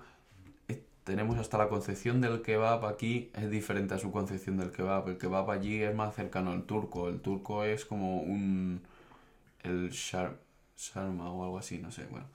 [1.09, 5.09] tenemos hasta la concepción del kebab aquí es diferente a su concepción del kebab.
[5.09, 7.09] El kebab allí es más cercano al turco.
[7.09, 8.81] El turco es como un
[9.63, 10.37] el shar,
[10.77, 12.27] sharma o algo así, no sé, bueno.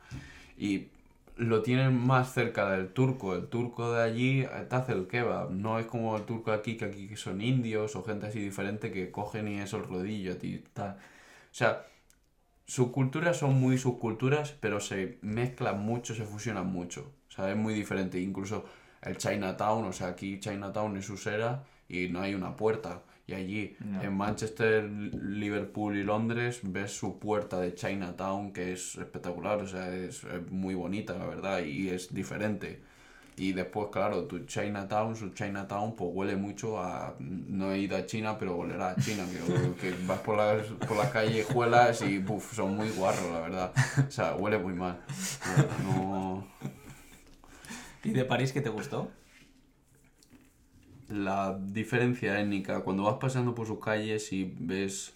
[0.58, 0.88] Y
[1.36, 3.36] lo tienen más cerca del turco.
[3.36, 5.52] El turco de allí eh, te hace el kebab.
[5.52, 9.12] No es como el turco aquí, que aquí son indios o gente así diferente que
[9.12, 10.36] cogen y eso el rodillo a
[10.72, 10.96] tal.
[10.96, 11.86] O sea,
[12.66, 17.12] subculturas son muy subculturas, pero se mezclan mucho, se fusionan mucho.
[17.34, 18.20] Sea, es muy diferente.
[18.20, 18.64] Incluso
[19.02, 23.02] el Chinatown, o sea, aquí Chinatown es Usera y no hay una puerta.
[23.26, 24.02] Y allí, Ya.
[24.04, 29.94] en Manchester, Liverpool y Londres, ves su puerta de Chinatown, que es espectacular, o sea,
[29.94, 32.82] es, es muy bonita, la verdad, y es diferente.
[33.36, 37.14] Y después, claro, tu Chinatown, su Chinatown, pues huele mucho a...
[37.18, 40.96] No he ido a China, pero olerá a China, que, que vas por las, por
[40.96, 43.72] las callejuelas y buf, son muy guarros, la verdad.
[44.06, 45.00] O sea, huele muy mal.
[45.84, 46.46] No...
[48.04, 49.10] ¿Y de París qué te gustó?
[51.08, 55.14] La diferencia étnica, cuando vas pasando por sus calles y ves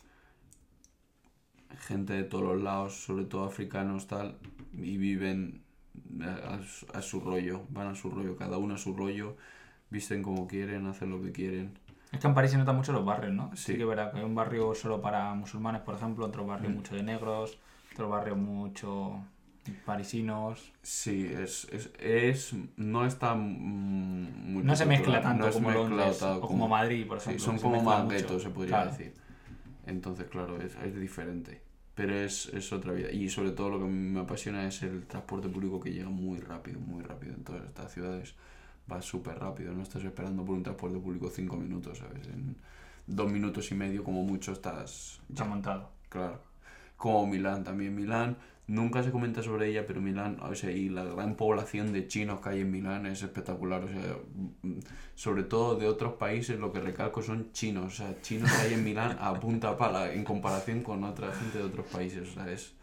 [1.87, 4.37] gente de todos los lados, sobre todo africanos, tal,
[4.75, 5.63] y viven
[6.23, 6.61] a,
[6.99, 9.37] a su- rollo, van a su rollo, cada uno a su rollo,
[9.91, 11.79] visten como quieren, hacen lo que quieren.
[12.13, 13.51] Es que en París se notan mucho los barrios, ¿no?
[13.55, 13.75] Sí, Sí.
[13.77, 16.75] que es verdad que hay un barrio solo para musulmanes, por ejemplo, otro barrio Mm.
[16.75, 17.59] mucho de negros,
[17.93, 19.23] otro barrio mucho
[19.85, 20.73] parisinos.
[20.83, 26.41] Sí, es, es, es no está mm, No se mezcla tanto no como Londres o
[26.41, 27.45] como Madrid, por Sí, ejemplo.
[27.45, 28.91] son que se como más guetos, se podría Claro.
[28.91, 29.15] decir.
[29.87, 31.63] Entonces, claro, es, es diferente.
[31.95, 33.11] Pero es, es otra vida.
[33.11, 36.79] Y sobre todo lo que me apasiona es el transporte público que llega muy rápido,
[36.81, 37.35] muy rápido.
[37.35, 38.35] En todas estas ciudades
[38.91, 39.73] va súper rápido.
[39.75, 42.27] No estás esperando por un transporte público cinco minutos, ¿sabes?
[42.29, 42.57] En
[43.07, 45.91] dos minutos y medio como mucho estás Está montado.
[46.09, 46.41] Claro.
[46.97, 47.95] Como Milán también.
[47.95, 48.37] Milán,
[48.69, 52.41] nunca se comenta sobre ella, pero Milán, o sea, y la gran población de chinos
[52.41, 53.83] que hay en Milán es espectacular.
[53.83, 54.17] O sea,
[54.63, 54.79] mm,
[55.15, 57.87] sobre todo de otros países, lo que recalco son chinos.
[57.87, 61.59] O sea, chinos que hay en Milán a punta pala en comparación con otra gente
[61.59, 62.29] de otros países.
[62.29, 62.75] O sea, es.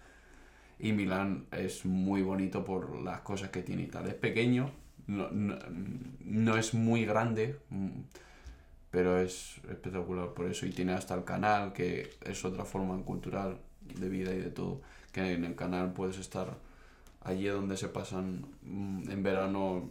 [0.79, 4.07] Y Milán es muy bonito por las cosas que tiene y tal.
[4.07, 4.71] Es pequeño,
[5.07, 5.57] no, no,
[6.25, 7.89] no es muy grande, mm,
[8.91, 10.65] pero es espectacular por eso.
[10.65, 14.81] Y tiene hasta el canal, que es otra forma cultural de vida y de todo.
[15.16, 16.47] Que en el canal puedes estar
[17.24, 19.89] allí donde se pasan mm, en verano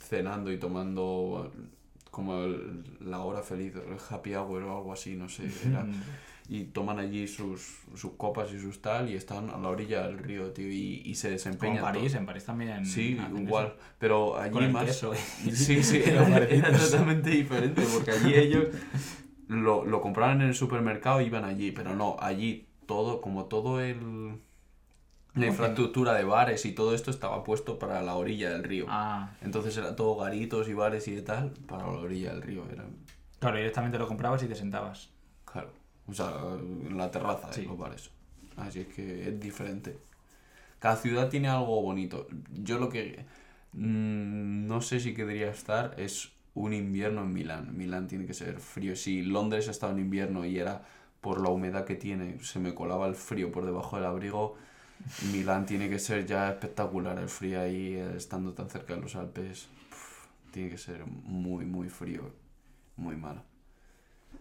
[0.00, 1.50] cenando y tomando
[2.10, 5.44] como el- la hora feliz, el happy hour o algo así, no sé.
[5.68, 5.86] Era,
[6.48, 7.60] y toman allí sus,
[7.94, 11.14] sus copas y sus tal y están a la orilla del río, tío, y, y
[11.14, 11.76] se Como desempeñan.
[11.78, 12.84] en París, to- en París también.
[12.86, 13.76] Sí, igual, eso.
[13.98, 14.84] pero allí Con el más...
[14.84, 15.12] queso.
[15.14, 18.64] Sí, sí, Era era totalmente diferente, porque allí ellos
[19.48, 23.80] lo, lo compraban en el supermercado y iban allí, pero no, allí todo, como todo
[23.80, 24.38] el...
[25.34, 28.86] La infraestructura de bares y todo esto estaba puesto para la orilla del río.
[28.88, 32.64] Ah, Entonces era todo garitos y bares y de tal para la orilla del río.
[32.70, 32.84] Era,
[33.40, 35.10] claro, directamente lo comprabas y te sentabas.
[35.44, 35.70] claro,
[36.06, 37.62] o sea, en la terraza de Sí.
[37.62, 38.10] los bares.
[38.56, 39.98] Así es que es diferente.
[40.78, 42.26] Cada ciudad tiene algo bonito.
[42.52, 43.24] Yo lo que
[43.72, 47.76] mm, no sé si querría estar es un invierno en Milán.
[47.76, 48.94] Milán tiene que ser frío.
[48.94, 50.82] Si Londres ha estado en invierno y era
[51.20, 54.56] por la humedad que tiene, se me colaba el frío por debajo del abrigo.
[55.32, 59.16] Milán tiene que ser ya espectacular el frío ahí, eh, estando tan cerca de los
[59.16, 59.68] Alpes.
[59.90, 62.32] Uf, tiene que ser muy, muy frío.
[62.96, 63.42] Muy malo.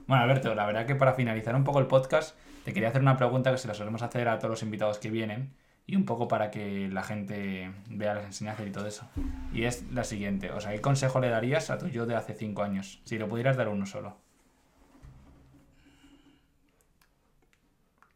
[0.07, 2.35] Bueno, Alberto, la verdad que para finalizar un poco el podcast,
[2.65, 5.09] te quería hacer una pregunta que se la solemos hacer a todos los invitados que
[5.09, 5.53] vienen
[5.85, 9.09] y un poco para que la gente vea las enseñanzas y todo eso.
[9.53, 12.33] Y es la siguiente, o sea, ¿qué consejo le darías a tu yo de hace
[12.33, 13.01] cinco años?
[13.05, 14.17] Si le pudieras dar uno solo.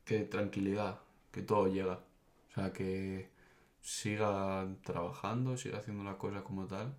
[0.08, 1.00] que tranquilidad,
[1.32, 2.00] que todo llega.
[2.58, 3.30] O sea, que
[3.82, 6.96] siga trabajando, siga haciendo las cosas como tal,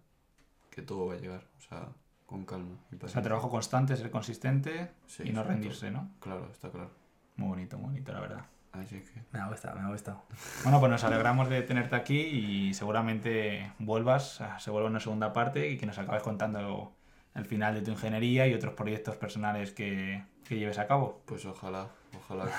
[0.71, 1.49] que todo va a llegar.
[1.59, 1.89] O sea,
[2.27, 2.77] con calma.
[2.93, 6.13] y O sea, trabajo constante, ser consistente Sí, y no rendirse, ¿no?
[6.21, 6.93] Claro, está claro.
[7.35, 8.47] Muy bonito, muy bonito, la verdad.
[8.71, 9.21] Así que...
[9.33, 10.23] Me ha gustado, me ha gustado.
[10.63, 15.71] Bueno, pues nos alegramos de tenerte aquí y seguramente vuelvas, se vuelva una segunda parte
[15.71, 16.93] y que nos acabes contando
[17.35, 21.21] el final de tu ingeniería y otros proyectos personales que, que lleves a cabo.
[21.27, 22.51] Pues ojalá, ojalá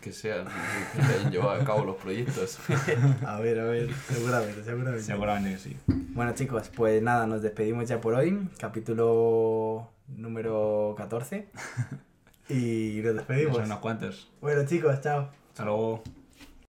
[0.00, 0.46] que sean,
[0.94, 2.58] que hayan llevado a cabo los proyectos.
[3.26, 5.02] A ver, a ver, seguramente, seguramente.
[5.02, 5.76] Seguramente que sí.
[6.14, 11.48] Bueno chicos, pues nada, nos despedimos ya por hoy, capítulo número 14.
[12.46, 13.56] Y nos despedimos.
[13.56, 14.30] Son unos cuantos.
[14.42, 15.30] Bueno chicos, chao.
[15.48, 16.02] Hasta luego.